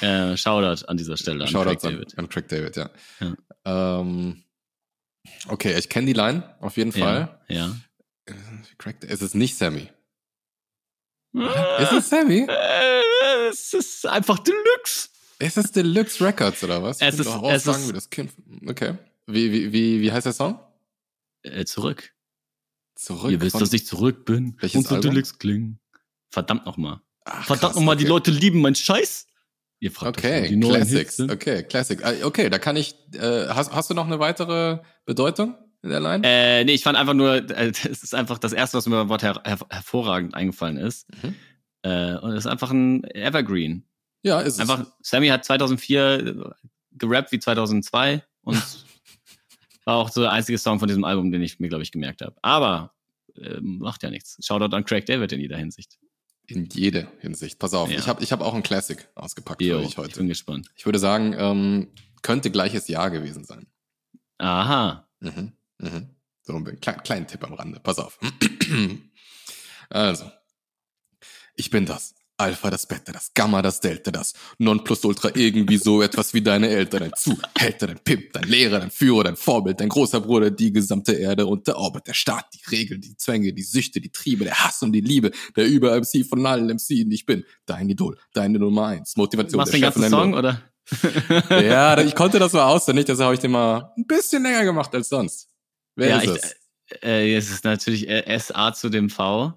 Äh, 0.00 0.36
Shoutout 0.36 0.86
an 0.86 0.96
dieser 0.96 1.16
Stelle 1.16 1.44
an 1.44 1.50
Shoutout 1.50 1.80
Craig 1.80 1.84
an, 1.84 1.92
David. 1.92 2.18
an 2.18 2.28
Craig 2.28 2.48
David, 2.48 2.76
ja. 2.76 2.90
Ja. 3.20 4.00
Ähm, 4.00 4.44
okay, 5.48 5.76
ich 5.76 5.88
kenne 5.88 6.06
die 6.06 6.12
Line 6.12 6.54
auf 6.60 6.76
jeden 6.76 6.92
Fall. 6.92 7.38
Ja, 7.48 7.56
ja. 7.56 7.76
Äh, 8.26 8.94
es 9.08 9.20
ist 9.20 9.34
nicht 9.34 9.58
Sammy. 9.58 9.88
Ist 11.34 11.92
es 11.92 12.08
Sammy? 12.10 12.46
Äh, 12.48 13.48
es 13.50 13.72
ist 13.74 14.06
einfach 14.06 14.38
Deluxe. 14.40 15.08
Ist 15.38 15.56
es 15.56 15.72
Deluxe 15.72 16.24
Records 16.24 16.62
oder 16.62 16.82
was? 16.82 17.00
Es 17.00 17.18
ist- 17.18 17.26
doch 17.26 17.36
es 17.50 17.66
aussagen 17.66 17.82
ist- 17.84 17.88
wie 17.88 17.92
das 17.94 18.10
Kind. 18.10 18.32
Okay. 18.66 18.94
Wie, 19.26 19.50
wie, 19.52 19.72
wie, 19.72 20.00
wie 20.02 20.12
heißt 20.12 20.26
der 20.26 20.32
Song? 20.32 20.60
Äh, 21.42 21.64
zurück. 21.64 22.12
Zurück. 22.94 23.30
Ihr 23.32 23.40
wisst, 23.40 23.60
dass 23.60 23.72
ich 23.72 23.86
zurück 23.86 24.24
bin. 24.24 24.56
Welches 24.60 24.76
und 24.78 24.86
so 24.88 24.94
Album? 24.96 25.10
Deluxe 25.12 25.34
klingen. 25.38 25.78
Verdammt 26.30 26.66
nochmal. 26.66 27.00
Verdammt 27.44 27.76
nochmal, 27.76 27.96
die 27.96 28.04
okay. 28.04 28.08
Leute 28.10 28.30
lieben 28.30 28.60
meinen 28.60 28.74
Scheiß. 28.74 29.26
Ihr 29.80 29.90
fragt 29.90 30.18
Okay, 30.18 30.48
die 30.48 30.56
neuen 30.56 30.76
Hits 30.82 30.90
Classics. 30.90 31.16
sind. 31.16 31.32
Okay, 31.32 31.62
Classic. 31.64 32.04
Ah, 32.04 32.12
Okay, 32.22 32.48
da 32.50 32.58
kann 32.58 32.76
ich. 32.76 32.94
Äh, 33.14 33.48
hast, 33.48 33.72
hast 33.72 33.90
du 33.90 33.94
noch 33.94 34.06
eine 34.06 34.20
weitere 34.20 34.78
Bedeutung? 35.06 35.56
In 35.82 35.90
der 35.90 36.00
Line? 36.00 36.22
Äh, 36.26 36.64
nee, 36.64 36.72
ich 36.74 36.82
fand 36.82 36.96
einfach 36.98 37.14
nur, 37.14 37.34
äh, 37.50 37.68
es 37.70 37.84
ist 38.02 38.14
einfach 38.14 38.38
das 38.38 38.52
erste, 38.52 38.76
was 38.78 38.86
mir 38.86 38.96
beim 38.96 39.08
Wort 39.08 39.22
her 39.22 39.40
her 39.44 39.58
hervorragend 39.70 40.34
eingefallen 40.34 40.76
ist. 40.76 41.08
Mhm. 41.22 41.34
Äh, 41.82 42.16
und 42.18 42.32
es 42.32 42.44
ist 42.44 42.50
einfach 42.50 42.70
ein 42.70 43.04
Evergreen. 43.04 43.84
ja, 44.22 44.40
ist 44.40 44.54
es. 44.54 44.60
Einfach, 44.60 44.86
Sammy 45.02 45.28
hat 45.28 45.44
2004 45.44 46.54
gerappt 46.92 47.32
wie 47.32 47.38
2002 47.40 48.22
und 48.42 48.54
war 49.84 49.96
auch 49.96 50.10
so 50.10 50.20
der 50.20 50.30
einzige 50.32 50.58
Song 50.58 50.78
von 50.78 50.86
diesem 50.88 51.04
Album, 51.04 51.32
den 51.32 51.42
ich 51.42 51.58
mir, 51.58 51.68
glaube 51.68 51.82
ich, 51.82 51.90
gemerkt 51.90 52.22
habe. 52.22 52.36
Aber 52.42 52.94
äh, 53.36 53.58
macht 53.60 54.02
ja 54.02 54.10
nichts. 54.10 54.36
Shoutout 54.44 54.76
an 54.76 54.84
Craig 54.84 55.06
David 55.06 55.32
in 55.32 55.40
jeder 55.40 55.56
Hinsicht. 55.56 55.98
In 56.46 56.68
jede 56.72 57.08
Hinsicht. 57.20 57.58
Pass 57.58 57.72
auf, 57.74 57.90
Ja. 57.90 57.98
ich 57.98 58.06
habe 58.08 58.22
ich 58.22 58.30
hab 58.30 58.40
auch 58.42 58.54
ein 58.54 58.62
Classic 58.62 59.08
ausgepackt 59.14 59.62
Jo, 59.62 59.78
für 59.78 59.80
euch 59.84 59.88
ich 59.90 59.96
heute. 59.96 60.18
bin 60.18 60.28
gespannt. 60.28 60.68
Ich 60.76 60.84
würde 60.86 60.98
sagen, 60.98 61.34
ähm, 61.36 61.88
könnte 62.22 62.50
gleiches 62.50 62.86
Jahr 62.88 63.10
gewesen 63.10 63.44
sein. 63.44 63.66
Aha. 64.38 65.08
Mhm. 65.20 65.52
Mhm. 65.82 66.08
So 66.42 66.54
ein 66.54 66.80
klein, 66.80 67.02
kleinen 67.02 67.26
Tipp 67.26 67.44
am 67.44 67.54
Rande. 67.54 67.80
Pass 67.80 67.98
auf. 67.98 68.18
also. 69.90 70.30
Ich 71.54 71.70
bin 71.70 71.84
das. 71.86 72.14
Alpha 72.38 72.70
das 72.70 72.86
Beta, 72.86 73.12
das 73.12 73.32
Gamma 73.34 73.62
das 73.62 73.78
Delta, 73.80 74.10
das 74.10 74.32
Nonplusultra 74.58 75.30
irgendwie 75.34 75.76
so 75.76 76.02
etwas 76.02 76.34
wie 76.34 76.42
deine 76.42 76.68
Eltern, 76.68 77.00
dein 77.00 77.12
Zuhälter, 77.16 77.86
dein 77.86 78.00
Pimp, 78.00 78.32
dein 78.32 78.44
Lehrer, 78.44 78.80
dein 78.80 78.90
Führer, 78.90 79.24
dein 79.24 79.36
Vorbild, 79.36 79.78
dein 79.78 79.88
großer 79.88 80.20
Bruder, 80.20 80.50
die 80.50 80.72
gesamte 80.72 81.12
Erde 81.12 81.46
und 81.46 81.68
der 81.68 81.76
Orbit, 81.76 82.08
der 82.08 82.14
Staat, 82.14 82.46
die 82.54 82.74
Regeln, 82.74 83.00
die 83.00 83.16
Zwänge, 83.16 83.52
die 83.52 83.62
Süchte, 83.62 84.00
die 84.00 84.10
Triebe, 84.10 84.44
der 84.44 84.64
Hass 84.64 84.82
und 84.82 84.92
die 84.92 85.00
Liebe, 85.00 85.30
der 85.54 85.68
Über-MC 85.68 86.26
von 86.28 86.44
allen 86.44 86.68
MCs, 86.68 86.90
ich 86.90 87.26
bin 87.26 87.44
dein 87.64 87.88
Idol, 87.88 88.18
deine 88.32 88.58
Nummer 88.58 88.86
eins, 88.86 89.16
Motivation, 89.16 89.58
Machst 89.58 89.74
du 89.74 89.78
der 89.78 89.90
den 89.90 89.92
Chef 89.92 90.02
ganzen 90.02 90.10
Song 90.10 90.34
oder? 90.34 90.62
Ja, 91.50 92.00
ich 92.00 92.14
konnte 92.16 92.40
das 92.40 92.52
so 92.52 92.60
auswendig, 92.60 93.04
deshalb 93.04 93.26
habe 93.26 93.34
ich 93.34 93.40
den 93.40 93.52
mal 93.52 93.92
ein 93.96 94.06
bisschen 94.06 94.42
länger 94.42 94.64
gemacht 94.64 94.92
als 94.94 95.08
sonst. 95.08 95.51
Wer 95.96 96.08
Ja, 96.08 96.16
ist 96.18 96.24
ich- 96.24 96.30
es? 96.42 97.02
Äh, 97.02 97.34
es 97.36 97.50
ist 97.50 97.64
natürlich 97.64 98.08
äh, 98.08 98.24
SA 98.38 98.72
zu 98.74 98.88
dem 98.90 99.08
V. 99.10 99.54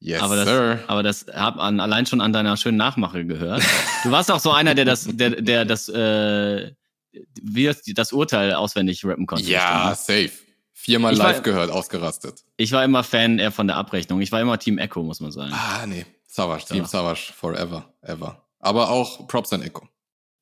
Yes, 0.00 0.22
aber 0.22 0.36
das, 0.36 0.46
sir. 0.48 0.84
aber 0.86 1.02
das 1.02 1.26
hab 1.32 1.58
an, 1.58 1.80
allein 1.80 2.06
schon 2.06 2.20
an 2.20 2.32
deiner 2.32 2.56
schönen 2.56 2.76
Nachmache 2.76 3.24
gehört. 3.26 3.62
Du 4.04 4.10
warst 4.12 4.30
auch 4.30 4.38
so 4.38 4.52
einer, 4.52 4.74
der 4.76 4.84
das, 4.84 5.08
der, 5.10 5.30
der 5.40 5.64
das, 5.64 5.88
äh, 5.88 6.72
wie 7.42 7.64
das, 7.94 8.12
Urteil 8.12 8.54
auswendig 8.54 9.04
rappen 9.04 9.26
konnte. 9.26 9.44
Ja, 9.44 9.90
bestimmt. 9.90 10.28
safe. 10.30 10.42
Viermal 10.72 11.12
Ich 11.14 11.18
war- 11.18 11.32
live 11.32 11.42
gehört, 11.42 11.70
ausgerastet. 11.70 12.44
Ich 12.56 12.70
war 12.70 12.84
immer 12.84 13.02
Fan 13.02 13.40
eher 13.40 13.50
von 13.50 13.66
der 13.66 13.76
Abrechnung. 13.76 14.20
Ich 14.20 14.30
war 14.30 14.40
immer 14.40 14.56
Team 14.58 14.78
Echo, 14.78 15.02
muss 15.02 15.18
man 15.18 15.32
sagen. 15.32 15.52
Ah, 15.52 15.84
nee. 15.86 16.06
Savage, 16.28 16.66
Team 16.66 16.78
Ja. 16.78 16.84
Savage, 16.86 17.32
forever, 17.34 17.92
ever. 18.02 18.44
Aber 18.60 18.90
auch 18.90 19.26
Props 19.26 19.52
an 19.52 19.62
Echo. 19.62 19.88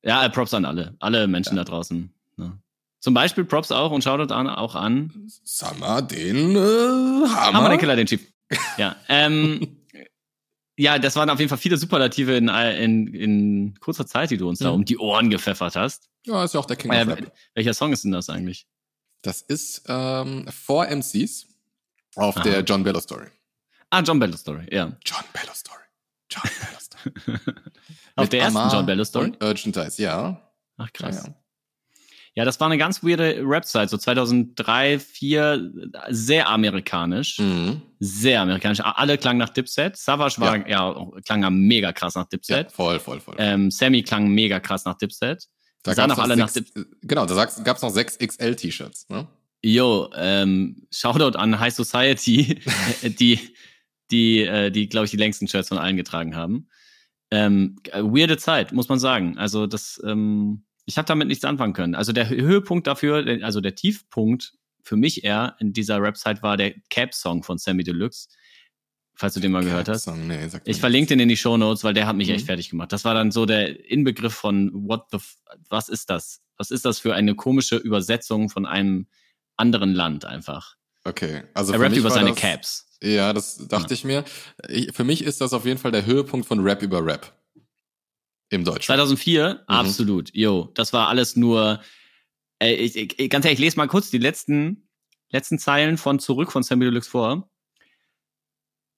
Ja, 0.03 0.23
äh, 0.23 0.29
Props 0.29 0.53
an 0.53 0.65
alle, 0.65 0.95
alle 0.99 1.25
Menschen 1.27 1.55
da 1.57 1.63
draußen. 1.63 2.13
Zum 2.99 3.13
Beispiel 3.13 3.45
Props 3.45 3.71
auch 3.71 3.91
und 3.91 4.03
Shoutout 4.03 4.33
an, 4.33 4.47
auch 4.49 4.75
an 4.75 5.27
Summer, 5.43 6.01
den 6.01 6.55
äh, 6.55 6.59
Hammer. 6.59 7.53
Hammer 7.53 7.69
den 7.69 7.79
Killer, 7.79 7.95
den 7.95 8.07
Chief. 8.07 8.21
Ja, 8.77 8.95
ähm, 9.07 9.77
ja, 10.77 10.97
das 10.99 11.15
waren 11.15 11.29
auf 11.29 11.39
jeden 11.39 11.49
Fall 11.49 11.57
viele 11.57 11.77
Superlative 11.77 12.35
in, 12.35 12.47
in, 12.49 13.13
in 13.13 13.79
kurzer 13.79 14.05
Zeit, 14.07 14.31
die 14.31 14.37
du 14.37 14.49
uns 14.49 14.59
da 14.59 14.69
Mhm. 14.69 14.75
um 14.75 14.85
die 14.85 14.97
Ohren 14.97 15.29
gepfeffert 15.29 15.75
hast. 15.75 16.09
Ja, 16.25 16.43
ist 16.43 16.53
ja 16.53 16.59
auch 16.59 16.65
der 16.65 16.75
King 16.75 16.91
Äh, 16.91 17.01
of 17.03 17.07
Rap. 17.09 17.31
welcher 17.53 17.73
Song 17.73 17.93
ist 17.93 18.03
denn 18.03 18.11
das 18.11 18.29
eigentlich? 18.29 18.67
Das 19.21 19.41
ist 19.41 19.83
ähm, 19.87 20.45
vor 20.49 20.87
MCs 20.87 21.47
auf 22.15 22.35
Aha. 22.37 22.43
der 22.43 22.59
John 22.61 22.83
Bello 22.83 22.99
Story. 22.99 23.27
Ah, 23.89 24.01
John 24.01 24.19
Bello 24.19 24.35
Story, 24.37 24.65
ja. 24.71 24.91
John 25.05 25.23
Bello 25.33 25.53
Story. 25.53 25.81
John 26.29 26.43
Bello 26.59 26.79
Story. 26.79 27.45
Auf 28.17 28.23
Mit 28.25 28.33
der 28.33 28.41
ersten 28.41 28.57
Amar 28.57 28.73
John 28.73 28.85
Bello 28.85 29.03
Story? 29.05 29.25
Und 29.27 29.43
Urgent 29.43 29.77
Eyes, 29.77 29.97
ja. 29.97 30.41
Ach, 30.77 30.91
krass. 30.91 31.23
Ja, 31.23 31.29
Ja, 31.29 31.35
das 32.45 32.59
war 32.59 32.67
eine 32.67 32.77
ganz 32.77 33.03
weirde 33.03 33.41
Rap-Zeit, 33.43 33.89
so 33.89 33.97
2003, 33.97 34.97
2004, 34.99 35.71
sehr 36.09 36.49
amerikanisch. 36.49 37.39
ja. 37.39 37.45
Mhm. 37.45 37.81
Sehr 37.99 38.41
amerikanisch. 38.41 38.79
Alle 38.83 39.17
klangen 39.17 39.39
nach 39.39 39.49
Dipset. 39.49 39.97
Savage 39.97 40.35
war, 40.39 40.67
ja, 40.69 40.83
auch- 40.83 41.15
klang 41.25 41.41
ja 41.41 41.49
mega 41.49 41.91
krass 41.93 42.13
nach 42.13 42.25
ja 42.25 42.27
Dipset. 42.31 42.71
voll, 42.71 42.99
voll, 42.99 43.19
voll. 43.19 43.33
Ähm, 43.39 43.71
Sammy 43.71 44.03
klang 44.03 44.27
mega 44.27 44.59
krass 44.59 44.85
nach 44.85 44.95
Dipset. 44.99 45.47
da 45.81 45.95
sahen 45.95 46.11
auch 46.11 46.19
alle 46.19 46.37
nach 46.37 46.49
sechs, 46.49 46.71
Genau, 47.01 47.25
da 47.25 47.33
gab 47.63 47.77
es 47.77 47.81
noch 47.81 47.89
sechs 47.89 48.19
XL-T-Shirts. 48.19 49.09
Ne? 49.09 49.27
Yo, 49.63 50.11
ähm, 50.15 50.85
Shoutout 50.91 51.37
an 51.39 51.59
High 51.59 51.73
Society, 51.73 52.59
die, 53.19 53.39
die, 54.11 54.41
äh, 54.43 54.69
die, 54.69 54.87
glaube 54.89 55.05
ich, 55.05 55.11
die 55.11 55.17
längsten 55.17 55.47
Shirts 55.47 55.69
von 55.69 55.79
allen 55.79 55.97
getragen 55.97 56.35
haben. 56.35 56.69
Ähm, 57.31 57.77
äh, 57.91 58.03
weirde 58.03 58.37
Zeit, 58.37 58.73
muss 58.73 58.89
man 58.89 58.99
sagen. 58.99 59.39
Also 59.39 59.65
das, 59.65 59.99
ähm, 60.05 60.66
ich 60.87 60.97
habe 60.97 61.05
damit 61.05 61.27
nichts 61.27 61.43
anfangen 61.45 61.73
können. 61.73 61.93
Also 61.95 62.13
der 62.13 62.29
Höhepunkt 62.29 62.87
dafür, 62.87 63.23
also 63.43 63.61
der 63.61 63.75
Tiefpunkt 63.75 64.53
für 64.81 64.95
mich 64.95 65.23
eher 65.25 65.55
in 65.59 65.73
dieser 65.73 66.01
Rap-Zeit 66.01 66.41
war 66.41 66.55
der 66.57 66.73
Cap-Song 66.89 67.43
von 67.43 67.57
Sammy 67.57 67.83
Deluxe, 67.83 68.29
falls 69.15 69.33
du 69.33 69.41
den 69.41 69.51
mal 69.51 69.63
gehört 69.65 69.89
hast. 69.89 70.07
Nee, 70.07 70.47
Ich 70.63 70.79
verlinke 70.79 71.09
den 71.09 71.19
in 71.19 71.27
die 71.27 71.35
Show 71.35 71.57
Notes, 71.57 71.83
weil 71.83 71.93
der 71.93 72.07
hat 72.07 72.15
mich 72.15 72.29
Mhm. 72.29 72.35
echt 72.35 72.45
fertig 72.45 72.69
gemacht. 72.69 72.93
Das 72.93 73.03
war 73.03 73.13
dann 73.13 73.31
so 73.31 73.45
der 73.45 73.89
Inbegriff 73.91 74.33
von 74.33 74.71
what 74.73 75.07
the, 75.11 75.17
f 75.17 75.35
was 75.69 75.89
ist 75.89 76.09
das? 76.09 76.41
Was 76.55 76.71
ist 76.71 76.85
das 76.85 76.99
für 76.99 77.13
eine 77.13 77.35
komische 77.35 77.75
Übersetzung 77.75 78.49
von 78.49 78.65
einem 78.65 79.07
anderen 79.57 79.93
Land 79.93 80.23
einfach? 80.23 80.75
Okay, 81.03 81.43
also 81.53 81.73
er 81.73 81.81
rappt 81.81 81.97
über 81.97 82.09
seine 82.11 82.29
das, 82.29 82.39
Caps. 82.39 82.87
Ja, 83.03 83.33
das 83.33 83.67
dachte 83.67 83.93
ich 83.93 84.03
mir. 84.05 84.23
Ich, 84.69 84.93
für 84.93 85.03
mich 85.03 85.23
ist 85.23 85.41
das 85.41 85.51
auf 85.53 85.65
jeden 85.65 85.77
Fall 85.79 85.91
der 85.91 86.05
Höhepunkt 86.05 86.47
von 86.47 86.59
Rap 86.61 86.81
über 86.81 87.05
Rap. 87.05 87.36
Im 88.49 88.63
Deutschen. 88.63 88.83
2004, 88.83 89.53
Mhm. 89.53 89.59
absolut. 89.67 90.33
Yo, 90.35 90.71
das 90.73 90.93
war 90.93 91.07
alles 91.09 91.35
nur. 91.35 91.81
Äh, 92.59 92.73
ich, 92.75 92.95
ich, 93.19 93.29
ganz 93.29 93.45
ehrlich, 93.45 93.59
ich 93.59 93.65
lese 93.65 93.77
mal 93.77 93.87
kurz 93.87 94.09
die 94.09 94.17
letzten 94.17 94.87
letzten 95.29 95.59
Zeilen 95.59 95.97
von 95.97 96.19
zurück 96.19 96.51
von 96.53 96.63
Sammy 96.63 96.85
Deluxe 96.85 97.09
vor. 97.09 97.49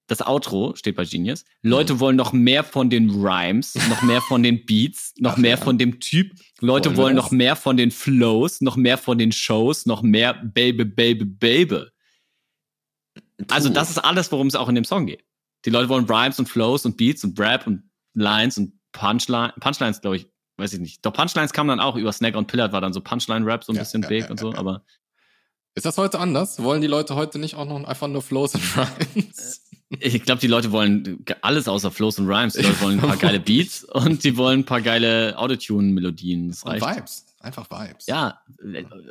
Das 0.07 0.21
Outro 0.25 0.75
steht 0.75 0.95
bei 0.95 1.05
Genius. 1.05 1.43
Leute 1.61 1.95
Mhm. 1.95 1.99
wollen 1.99 2.15
noch 2.15 2.33
mehr 2.33 2.63
von 2.63 2.89
den 2.89 3.09
Rhymes, 3.09 3.75
noch 3.89 4.01
mehr 4.03 4.21
von 4.21 4.41
den 4.43 4.65
Beats, 4.65 5.13
noch 5.17 5.33
Ach 5.33 5.37
mehr 5.37 5.51
ja. 5.51 5.57
von 5.57 5.77
dem 5.77 5.99
Typ. 5.99 6.31
Leute 6.61 6.89
Wollen 6.89 6.97
wollen 6.97 7.15
noch 7.15 7.31
mehr 7.31 7.55
von 7.55 7.77
den 7.77 7.91
Flows, 7.91 8.61
noch 8.61 8.75
mehr 8.75 8.97
von 8.97 9.17
den 9.19 9.31
Shows, 9.31 9.85
noch 9.85 10.01
mehr 10.01 10.33
Baby, 10.35 10.85
Baby, 10.85 11.25
Baby. 11.25 11.83
Also 13.49 13.69
das 13.69 13.89
ist 13.91 13.97
alles, 13.99 14.31
worum 14.31 14.47
es 14.47 14.55
auch 14.55 14.67
in 14.69 14.75
dem 14.75 14.83
Song 14.85 15.05
geht. 15.05 15.23
Die 15.65 15.69
Leute 15.69 15.89
wollen 15.89 16.05
Rhymes 16.05 16.39
und 16.39 16.47
Flows 16.47 16.85
und 16.85 16.97
Beats 16.97 17.23
und 17.23 17.39
Rap 17.39 17.67
und 17.67 17.83
Lines 18.13 18.57
und 18.57 18.78
Punchline, 18.91 19.53
Punchlines, 19.59 20.01
glaube 20.01 20.17
ich, 20.17 20.27
weiß 20.57 20.73
ich 20.73 20.79
nicht. 20.79 21.05
Doch 21.05 21.13
Punchlines 21.13 21.53
kamen 21.53 21.69
dann 21.69 21.79
auch 21.79 21.95
über 21.95 22.11
Snack 22.11 22.35
und 22.35 22.47
Pillard, 22.47 22.71
war 22.73 22.81
dann 22.81 22.93
so 22.93 23.01
Punchline-Rap, 23.01 23.63
so 23.63 23.71
ein 23.71 23.75
Ja, 23.75 23.81
bisschen 23.83 24.01
ja, 24.03 24.07
big 24.09 24.23
ja, 24.25 24.29
und 24.31 24.39
so, 24.39 24.53
aber 24.53 24.83
Ist 25.75 25.85
das 25.85 25.97
heute 25.97 26.19
anders? 26.19 26.61
Wollen 26.63 26.81
die 26.81 26.87
Leute 26.87 27.15
heute 27.15 27.39
nicht 27.39 27.55
auch 27.55 27.65
noch 27.65 27.83
einfach 27.87 28.07
nur 28.07 28.21
Flows 28.21 28.55
und 28.55 28.63
Rhymes? 28.77 29.65
ich 29.89 30.23
glaube, 30.23 30.41
die 30.41 30.47
Leute 30.47 30.71
wollen 30.71 31.23
alles 31.41 31.67
außer 31.67 31.91
Flows 31.91 32.19
und 32.19 32.27
Rhymes. 32.27 32.53
Die 32.53 32.61
Leute 32.63 32.81
wollen 32.81 32.99
ein 32.99 33.07
paar 33.07 33.17
geile 33.29 33.39
Beats 33.39 33.83
und 33.85 34.23
die 34.23 34.35
wollen 34.37 34.61
ein 34.61 34.65
paar 34.65 34.81
geile 34.81 35.37
Autotune-Melodien. 35.37 36.49
Das 36.49 36.63
Und 36.63 36.71
reicht. 36.81 36.97
Vibes. 36.97 37.25
Einfach 37.41 37.69
Vibes. 37.71 38.05
Ja, 38.07 38.41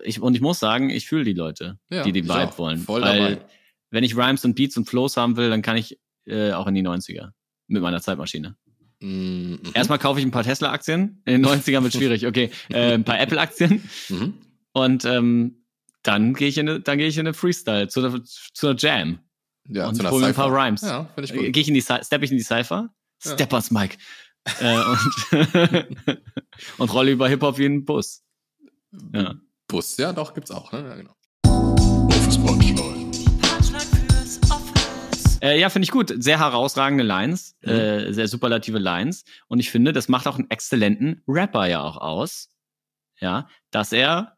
ich, 0.05 0.21
und 0.21 0.35
ich 0.35 0.43
muss 0.43 0.59
sagen, 0.59 0.91
ich 0.91 1.07
fühle 1.09 1.25
die 1.25 1.33
Leute, 1.33 1.79
Ja, 1.91 2.03
die 2.03 2.13
die 2.13 2.21
ich 2.21 2.25
Vibe 2.27 2.49
auch. 2.49 2.59
wollen. 2.59 2.79
Voll 2.81 3.01
weil 3.01 3.37
dabei. 3.37 3.47
wenn 3.91 4.05
ich 4.05 4.17
Rhymes 4.17 4.45
und 4.45 4.55
Beats 4.55 4.77
und 4.77 4.85
Flows 4.87 5.17
haben 5.17 5.37
will, 5.39 5.49
dann 5.49 5.63
kann 5.63 5.79
ich 5.79 5.99
äh, 6.27 6.53
auch 6.53 6.67
in 6.67 6.75
die 6.75 6.83
90er 6.83 7.31
mit 7.69 7.81
meiner 7.81 8.03
Zeitmaschine. 8.03 8.57
Mhm. 9.01 9.61
Erstmal 9.75 9.99
kaufe 9.99 10.19
ich 10.21 10.27
ein 10.27 10.31
paar 10.33 10.43
Tesla-Aktien. 10.45 11.23
In 11.25 11.43
den 11.43 11.47
90ern 11.47 11.83
wird 11.83 11.93
schwierig. 11.93 12.27
Okay, 12.27 12.51
äh, 12.69 12.95
ein 12.95 13.05
paar 13.05 13.21
Apple-Aktien. 13.21 13.89
Mhm. 14.09 14.35
Und 14.73 15.05
ähm, 15.05 15.65
dann 16.03 16.35
gehe 16.35 16.49
ich 16.49 16.59
in 16.59 16.69
eine, 16.69 16.81
dann 16.81 16.99
gehe 16.99 17.07
ich 17.09 17.17
in 17.19 17.27
eine 17.27 17.35
Freestyle, 17.35 17.89
zu 17.89 18.01
einer, 18.05 18.23
zu 18.25 18.67
einer 18.69 18.77
Jam. 18.79 19.19
Ja, 19.69 19.89
und 19.89 19.95
zu 19.97 20.07
einer 20.07 20.27
ein 20.27 20.35
paar. 20.35 20.51
Rhymes. 20.53 20.81
Ja, 20.83 21.05
finde 21.15 21.25
ich 21.25 21.31
Äh, 21.33 21.45
gut. 21.45 21.53
Gehe 21.53 21.61
ich 21.63 21.69
in 21.69 21.75
die, 21.75 21.83
Cy- 21.83 22.05
step 22.05 22.23
ich 22.23 22.31
in 22.31 22.39
die 22.39 22.43
Cypher, 22.43 22.89
Ja. 23.25 23.33
Steppers 23.35 23.71
Mike. 23.71 23.99
äh, 24.61 24.83
und, 24.83 25.87
und 26.79 26.93
rolle 26.93 27.11
über 27.13 27.29
Hip-Hop 27.29 27.59
wie 27.59 27.67
ein 27.67 27.85
Bus. 27.85 28.25
Ja. 29.13 29.35
Bus, 29.67 29.97
ja, 29.99 30.13
doch, 30.15 30.33
gibt's 30.33 30.51
auch. 30.51 30.73
Ne? 30.73 30.83
Ja, 30.89 30.95
genau. 30.97 31.15
Äh, 35.41 35.61
ja, 35.61 35.71
finde 35.71 35.85
ich 35.85 35.91
gut. 35.91 36.13
Sehr 36.19 36.39
herausragende 36.41 37.05
Lines, 37.05 37.57
Mhm. 37.63 37.71
äh, 37.71 38.13
sehr 38.13 38.29
superlative 38.29 38.79
Lines. 38.79 39.25
Und 39.47 39.61
ich 39.61 39.71
finde, 39.71 39.93
das 39.93 40.09
macht 40.09 40.27
auch 40.27 40.37
einen 40.39 40.51
exzellenten 40.51 41.23
Rapper 41.29 41.67
ja 41.67 41.83
auch 41.83 41.97
aus. 41.97 42.51
Ja, 43.21 43.49
dass 43.71 43.93
er 43.93 44.37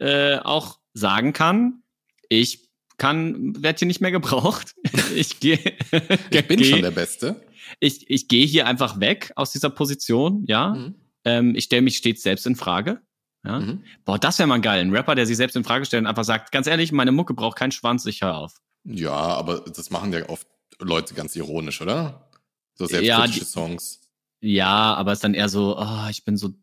äh, 0.00 0.36
auch 0.38 0.78
sagen 0.94 1.32
kann, 1.32 1.82
ich 2.28 2.68
kann, 2.98 3.62
werde 3.62 3.78
hier 3.78 3.86
nicht 3.88 4.00
mehr 4.00 4.10
gebraucht. 4.10 4.74
ich 5.14 5.40
gehe, 5.40 5.58
Ich 6.30 6.48
bin 6.48 6.64
schon 6.64 6.82
der 6.82 6.90
Beste. 6.90 7.40
ich, 7.80 8.08
ich 8.10 8.28
gehe 8.28 8.46
hier 8.46 8.66
einfach 8.66 9.00
weg 9.00 9.32
aus 9.36 9.52
dieser 9.52 9.70
Position, 9.70 10.44
ja. 10.46 10.70
Mhm. 10.74 10.94
Ähm, 11.24 11.54
ich 11.54 11.64
stelle 11.64 11.82
mich 11.82 11.96
stets 11.98 12.22
selbst 12.22 12.46
in 12.46 12.56
Frage. 12.56 13.02
Ja. 13.44 13.60
Mhm. 13.60 13.84
Boah, 14.04 14.18
das 14.18 14.38
wäre 14.38 14.48
mal 14.48 14.60
geil. 14.60 14.80
Ein 14.80 14.94
Rapper, 14.94 15.14
der 15.14 15.26
sich 15.26 15.36
selbst 15.36 15.54
in 15.56 15.64
Frage 15.64 15.84
stellt 15.84 16.02
und 16.02 16.06
einfach 16.06 16.24
sagt, 16.24 16.50
ganz 16.52 16.66
ehrlich, 16.66 16.92
meine 16.92 17.12
Mucke 17.12 17.34
braucht 17.34 17.56
keinen 17.58 17.72
Schwanz, 17.72 18.04
ich 18.06 18.22
hör 18.22 18.36
auf. 18.36 18.54
Ja, 18.90 19.12
aber 19.12 19.60
das 19.60 19.90
machen 19.90 20.12
ja 20.12 20.28
oft 20.28 20.46
Leute 20.80 21.14
ganz 21.14 21.36
ironisch, 21.36 21.80
oder? 21.82 22.30
So 22.74 22.84
Ja, 22.84 22.90
selbstkritische 23.18 23.40
die- 23.40 23.44
Songs. 23.50 24.00
Ja, 24.40 24.94
aber 24.94 25.12
es 25.12 25.18
ist 25.18 25.24
dann 25.24 25.34
eher 25.34 25.48
so, 25.48 25.76
oh, 25.78 26.06
ich 26.10 26.24
bin 26.24 26.36
so 26.36 26.54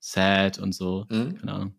sad 0.00 0.58
und 0.58 0.72
so. 0.74 1.06
Mhm. 1.10 1.36
Keine 1.36 1.52
Ahnung. 1.52 1.74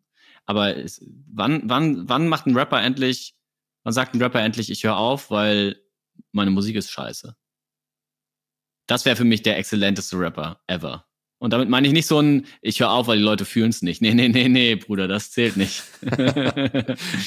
Aber 0.45 0.77
es, 0.77 1.03
wann, 1.27 1.63
wann, 1.67 2.07
wann 2.07 2.27
macht 2.27 2.45
ein 2.45 2.55
Rapper 2.55 2.81
endlich, 2.81 3.35
wann 3.83 3.93
sagt 3.93 4.13
ein 4.13 4.21
Rapper 4.21 4.41
endlich, 4.41 4.69
ich 4.69 4.83
höre 4.83 4.97
auf, 4.97 5.31
weil 5.31 5.81
meine 6.31 6.51
Musik 6.51 6.75
ist 6.75 6.91
scheiße? 6.91 7.35
Das 8.88 9.03
wäre 9.05 9.15
für 9.15 9.23
mich 9.23 9.41
der 9.41 9.57
exzellenteste 9.57 10.17
Rapper 10.19 10.61
ever. 10.67 11.05
Und 11.38 11.52
damit 11.52 11.69
meine 11.69 11.86
ich 11.86 11.93
nicht 11.93 12.08
so 12.08 12.19
ein, 12.19 12.45
ich 12.62 12.80
höre 12.80 12.89
auf, 12.91 13.08
weil 13.08 13.17
die 13.17 13.24
Leute 13.24 13.43
fühlen 13.45 13.69
es 13.69 13.82
nicht. 13.82 14.02
Nee, 14.02 14.13
nee, 14.13 14.30
nee, 14.30 14.48
nee, 14.48 14.76
Bruder, 14.76 15.08
das 15.08 15.32
zählt 15.32 15.58
nicht. 15.58 15.84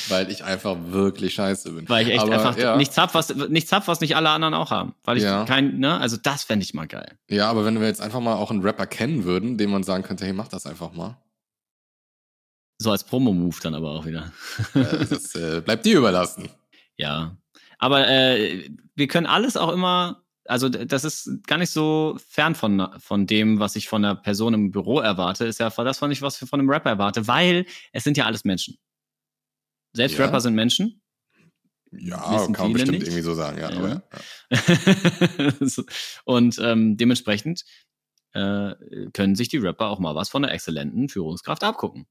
Weil 0.08 0.30
ich 0.30 0.42
einfach 0.44 0.76
wirklich 0.86 1.34
scheiße 1.34 1.70
bin. 1.72 1.88
weil 1.88 2.06
ich 2.06 2.14
echt 2.14 2.22
Aber, 2.22 2.32
einfach 2.32 2.56
ja. 2.56 2.76
nichts 2.76 2.96
hab, 2.96 3.14
was, 3.14 3.34
nichts 3.34 3.70
hab, 3.70 3.86
was 3.86 4.00
nicht 4.00 4.16
alle 4.16 4.30
anderen 4.30 4.54
auch 4.54 4.70
haben. 4.70 4.94
Weil 5.04 5.18
ich 5.18 5.24
Ja. 5.24 5.44
kein, 5.44 5.78
ne, 5.78 5.98
also 6.00 6.16
das 6.16 6.42
fände 6.44 6.64
ich 6.64 6.72
mal 6.74 6.86
geil. 6.86 7.18
Ja, 7.28 7.50
aber 7.50 7.64
wenn 7.64 7.78
wir 7.80 7.86
jetzt 7.86 8.00
einfach 8.00 8.20
mal 8.20 8.34
auch 8.34 8.50
einen 8.50 8.62
Rapper 8.62 8.86
kennen 8.86 9.24
würden, 9.24 9.58
dem 9.58 9.70
man 9.70 9.82
sagen 9.82 10.02
könnte, 10.02 10.24
hey, 10.24 10.32
mach 10.32 10.48
das 10.48 10.64
einfach 10.66 10.92
mal. 10.92 11.18
So 12.78 12.90
als 12.90 13.04
Promo-Move 13.04 13.56
dann 13.62 13.74
aber 13.74 13.90
auch 13.90 14.06
wieder. 14.06 14.32
Das 14.72 15.34
äh, 15.34 15.60
bleibt 15.60 15.84
dir 15.86 15.98
überlassen. 15.98 16.48
Ja. 17.00 17.36
Aber 17.78 18.08
äh, 18.08 18.68
wir 18.96 19.06
können 19.06 19.26
alles 19.26 19.56
auch 19.56 19.72
immer, 19.72 20.24
also 20.48 20.68
das 20.68 21.04
ist 21.04 21.46
gar 21.46 21.58
nicht 21.58 21.70
so 21.70 22.18
fern 22.26 22.54
von, 22.54 22.88
von 22.98 23.26
dem, 23.26 23.60
was 23.60 23.76
ich 23.76 23.88
von 23.88 24.04
einer 24.04 24.16
Person 24.16 24.54
im 24.54 24.70
Büro 24.70 25.00
erwarte, 25.00 25.44
ist 25.44 25.60
ja 25.60 25.68
das, 25.68 26.02
was 26.02 26.10
ich 26.10 26.22
was 26.22 26.40
ich 26.40 26.48
von 26.48 26.58
einem 26.58 26.70
Rapper 26.70 26.90
erwarte, 26.90 27.28
weil 27.28 27.66
es 27.92 28.04
sind 28.04 28.16
ja 28.16 28.24
alles 28.24 28.44
Menschen. 28.44 28.78
Selbst 29.92 30.18
Ja. 30.18 30.24
Rapper 30.24 30.40
sind 30.40 30.54
Menschen. 30.54 31.02
Ja, 31.92 32.46
kann 32.52 32.66
man 32.66 32.72
bestimmt 32.74 32.98
nicht. 32.98 33.06
irgendwie 33.08 33.22
so 33.22 33.34
sagen, 33.34 33.58
ja. 33.58 33.70
Ja. 33.70 34.02
Ja. 34.50 35.52
Und 36.24 36.58
ähm, 36.62 36.96
dementsprechend 36.96 37.64
äh, 38.32 38.74
können 39.12 39.34
sich 39.34 39.48
die 39.48 39.56
Rapper 39.58 39.86
auch 39.88 39.98
mal 39.98 40.14
was 40.14 40.28
von 40.28 40.44
einer 40.44 40.52
exzellenten 40.52 41.08
Führungskraft 41.08 41.64
abgucken. 41.64 42.06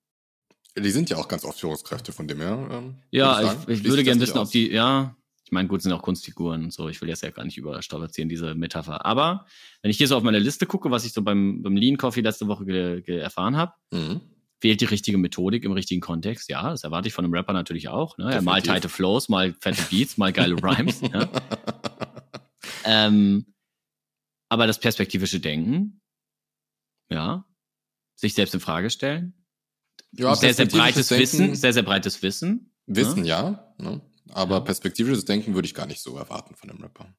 Die 0.76 0.92
sind 0.92 1.10
ja 1.10 1.18
auch 1.18 1.28
ganz 1.28 1.44
oft 1.44 1.60
Führungskräfte 1.60 2.12
von 2.12 2.28
dem 2.28 2.40
her. 2.40 2.68
Ähm, 2.72 2.96
Ja, 3.10 3.42
ich, 3.42 3.52
ich, 3.52 3.64
Schließt 3.64 3.84
würde 3.86 4.04
gerne 4.04 4.22
wissen, 4.22 4.38
ob 4.38 4.50
die, 4.52 4.72
ja, 4.72 5.16
ich 5.48 5.52
meine, 5.54 5.70
gut, 5.70 5.82
sind 5.82 5.94
auch 5.94 6.02
Kunstfiguren 6.02 6.66
und 6.66 6.74
so. 6.74 6.90
Ich 6.90 7.00
will 7.00 7.08
jetzt 7.08 7.24
ja 7.24 7.30
gar 7.30 7.46
nicht 7.46 7.58
überstrapazieren, 7.58 8.28
diese 8.28 8.54
Metapher. 8.54 9.06
Aber 9.06 9.46
wenn 9.82 9.90
ich 9.92 9.96
hier 9.98 10.10
so 10.10 10.18
auf 10.18 10.24
meine 10.24 10.40
Liste 10.40 10.66
gucke, 10.66 10.92
was 10.92 11.06
ich 11.06 11.14
so 11.14 11.22
beim, 11.22 11.62
beim 11.64 11.78
Lean 11.78 11.96
Coffee 11.96 12.20
letzte 12.20 12.48
Woche 12.50 12.66
ge, 12.66 13.02
ge 13.02 13.18
erfahren 13.18 13.56
habe. 13.56 13.72
Mhm. 13.92 14.20
wählt 14.60 14.82
die 14.82 14.86
richtige 14.86 15.18
Methodik 15.18 15.64
im 15.64 15.72
richtigen 15.72 16.02
Kontext. 16.02 16.50
Ja, 16.50 16.70
das 16.72 16.84
erwarte 16.84 17.08
ich 17.08 17.14
von 17.14 17.24
einem 17.24 17.34
Rapper 17.34 17.54
natürlich 17.54 17.88
auch. 17.88 18.18
Ne? 18.18 18.26
Er 18.26 18.42
mal 18.42 18.56
Definitiv. 18.56 18.72
tighte 18.74 18.90
Flows, 18.90 19.30
mal 19.30 19.54
fette 19.62 19.82
Beats, 19.90 20.18
mal 20.18 20.34
geile 20.34 20.56
Rhymes. 20.62 21.00
ja. 21.00 21.30
ähm, 22.84 23.46
aber 24.50 24.68
das 24.68 24.80
perspektivische 24.80 25.40
Denken, 25.40 26.02
ja, 27.10 27.46
sich 28.16 28.34
selbst 28.34 28.54
in 28.54 28.60
Frage 28.60 28.90
stellen, 28.90 29.34
Ja, 30.12 30.36
sehr, 30.36 30.54
sehr 30.54 30.66
breites 30.66 31.08
Denken- 31.08 31.22
Wissen, 31.22 31.56
sehr, 31.56 31.72
sehr 31.74 31.84
breites 31.84 32.22
Wissen. 32.24 32.74
Wissen, 32.86 33.22
ne? 33.22 33.28
ja. 33.28 33.74
Ne? 33.78 34.02
Aber 34.34 34.62
perspektivisches 34.62 35.26
Denken 35.26 35.54
würde 35.56 35.68
ich 35.68 35.74
gar 35.74 35.86
nicht 35.86 36.02
so 36.02 36.18
erwarten 36.18 36.56
von 36.56 36.70
einem 36.70 36.82
Rapper. 36.82 37.14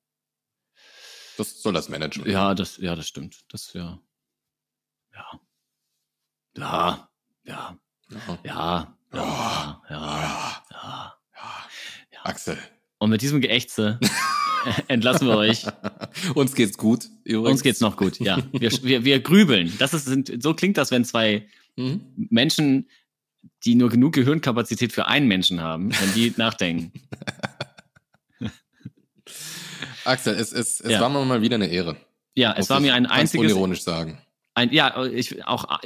Das 1.37 1.62
soll 1.62 1.73
das 1.73 1.88
Management. 1.88 2.29
Ja, 2.29 2.55
das, 2.55 2.79
ja, 2.79 2.97
das 2.97 3.07
stimmt. 3.07 3.44
Das 3.51 3.73
ja. 3.73 4.01
Ja. 5.14 5.40
Ja. 6.57 7.09
Ja. 7.44 7.79
Ja. 8.11 8.29
Ja. 8.44 8.44
Ja. 8.44 8.97
Ja. 9.11 9.12
Oh. 9.12 9.92
ja. 9.92 10.64
ja. 12.12 12.25
Axel. 12.25 12.59
Und 12.99 13.11
mit 13.11 13.23
diesem 13.23 13.40
Geächtze 13.40 13.99
entlassen 14.88 15.29
wir 15.29 15.37
euch. 15.37 15.66
Uns 16.35 16.55
geht's 16.55 16.77
gut. 16.77 17.09
Übrigens. 17.25 17.53
Uns 17.53 17.62
geht's 17.62 17.81
noch 17.81 17.97
gut, 17.97 18.18
ja. 18.18 18.42
Wir, 18.53 18.71
wir, 18.83 19.05
wir 19.05 19.21
grübeln. 19.21 19.73
Das 19.79 19.94
ist, 19.94 20.07
sind, 20.07 20.42
so 20.42 20.55
klingt 20.55 20.77
das, 20.77 20.90
wenn 20.90 21.05
zwei 21.05 21.49
mhm. 21.77 22.01
Menschen 22.16 22.88
die 23.65 23.75
nur 23.75 23.89
genug 23.91 24.15
Gehirnkapazität 24.15 24.93
für 24.93 25.07
einen 25.07 25.27
Menschen 25.29 25.61
haben, 25.61 25.91
wenn 25.93 26.15
die 26.15 26.33
nachdenken. 26.37 26.93
Axel, 30.05 30.35
es, 30.35 30.53
es, 30.53 30.81
es 30.81 30.91
Ja. 30.91 31.01
war 31.01 31.09
mir 31.09 31.25
mal 31.25 31.43
wieder 31.43 31.57
eine 31.57 31.67
Ehre. 31.69 31.97
Ja, 32.35 32.55
es 32.57 32.71
war 32.71 32.81
mir 32.81 32.95
ein 32.95 33.07
einziges, 33.07 33.53
unironisch 33.53 33.83
sagen. 33.83 34.19
ein, 34.55 34.73
ja, 34.73 35.05
ich, 35.05 35.45
auch 35.47 35.81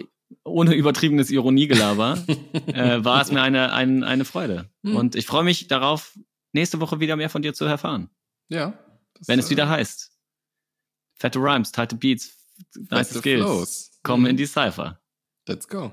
ohne 0.45 0.75
übertriebenes 0.75 1.31
Ironiegelaber, 1.31 2.23
äh, 2.67 3.05
war 3.05 3.21
es 3.23 3.33
mir 3.33 3.43
eine, 3.43 3.73
ein, 3.73 4.05
eine 4.05 4.25
Freude. 4.25 4.71
Hm. 4.85 4.97
Und 4.97 5.17
ich 5.17 5.27
freue 5.27 5.45
mich 5.45 5.67
darauf, 5.69 6.17
nächste 6.53 6.81
Woche 6.81 7.01
wieder 7.01 7.17
mehr 7.17 7.31
von 7.31 7.43
dir 7.43 7.55
zu 7.55 7.65
erfahren. 7.65 8.11
Ja. 8.49 8.79
Wenn 9.27 9.39
es 9.39 9.47
äh, 9.47 9.51
wieder 9.51 9.69
heißt. 9.69 10.11
Fette 11.17 11.39
Rhymes, 11.39 11.73
tighte 11.73 11.97
Beats, 11.97 12.33
nice 12.91 13.11
Skills. 13.15 13.43
Flows. 13.43 13.91
Kommen 14.03 14.25
Mhm. 14.25 14.31
in 14.31 14.37
die 14.37 14.47
Cypher. 14.47 15.01
Let's 15.49 15.67
go. 15.69 15.93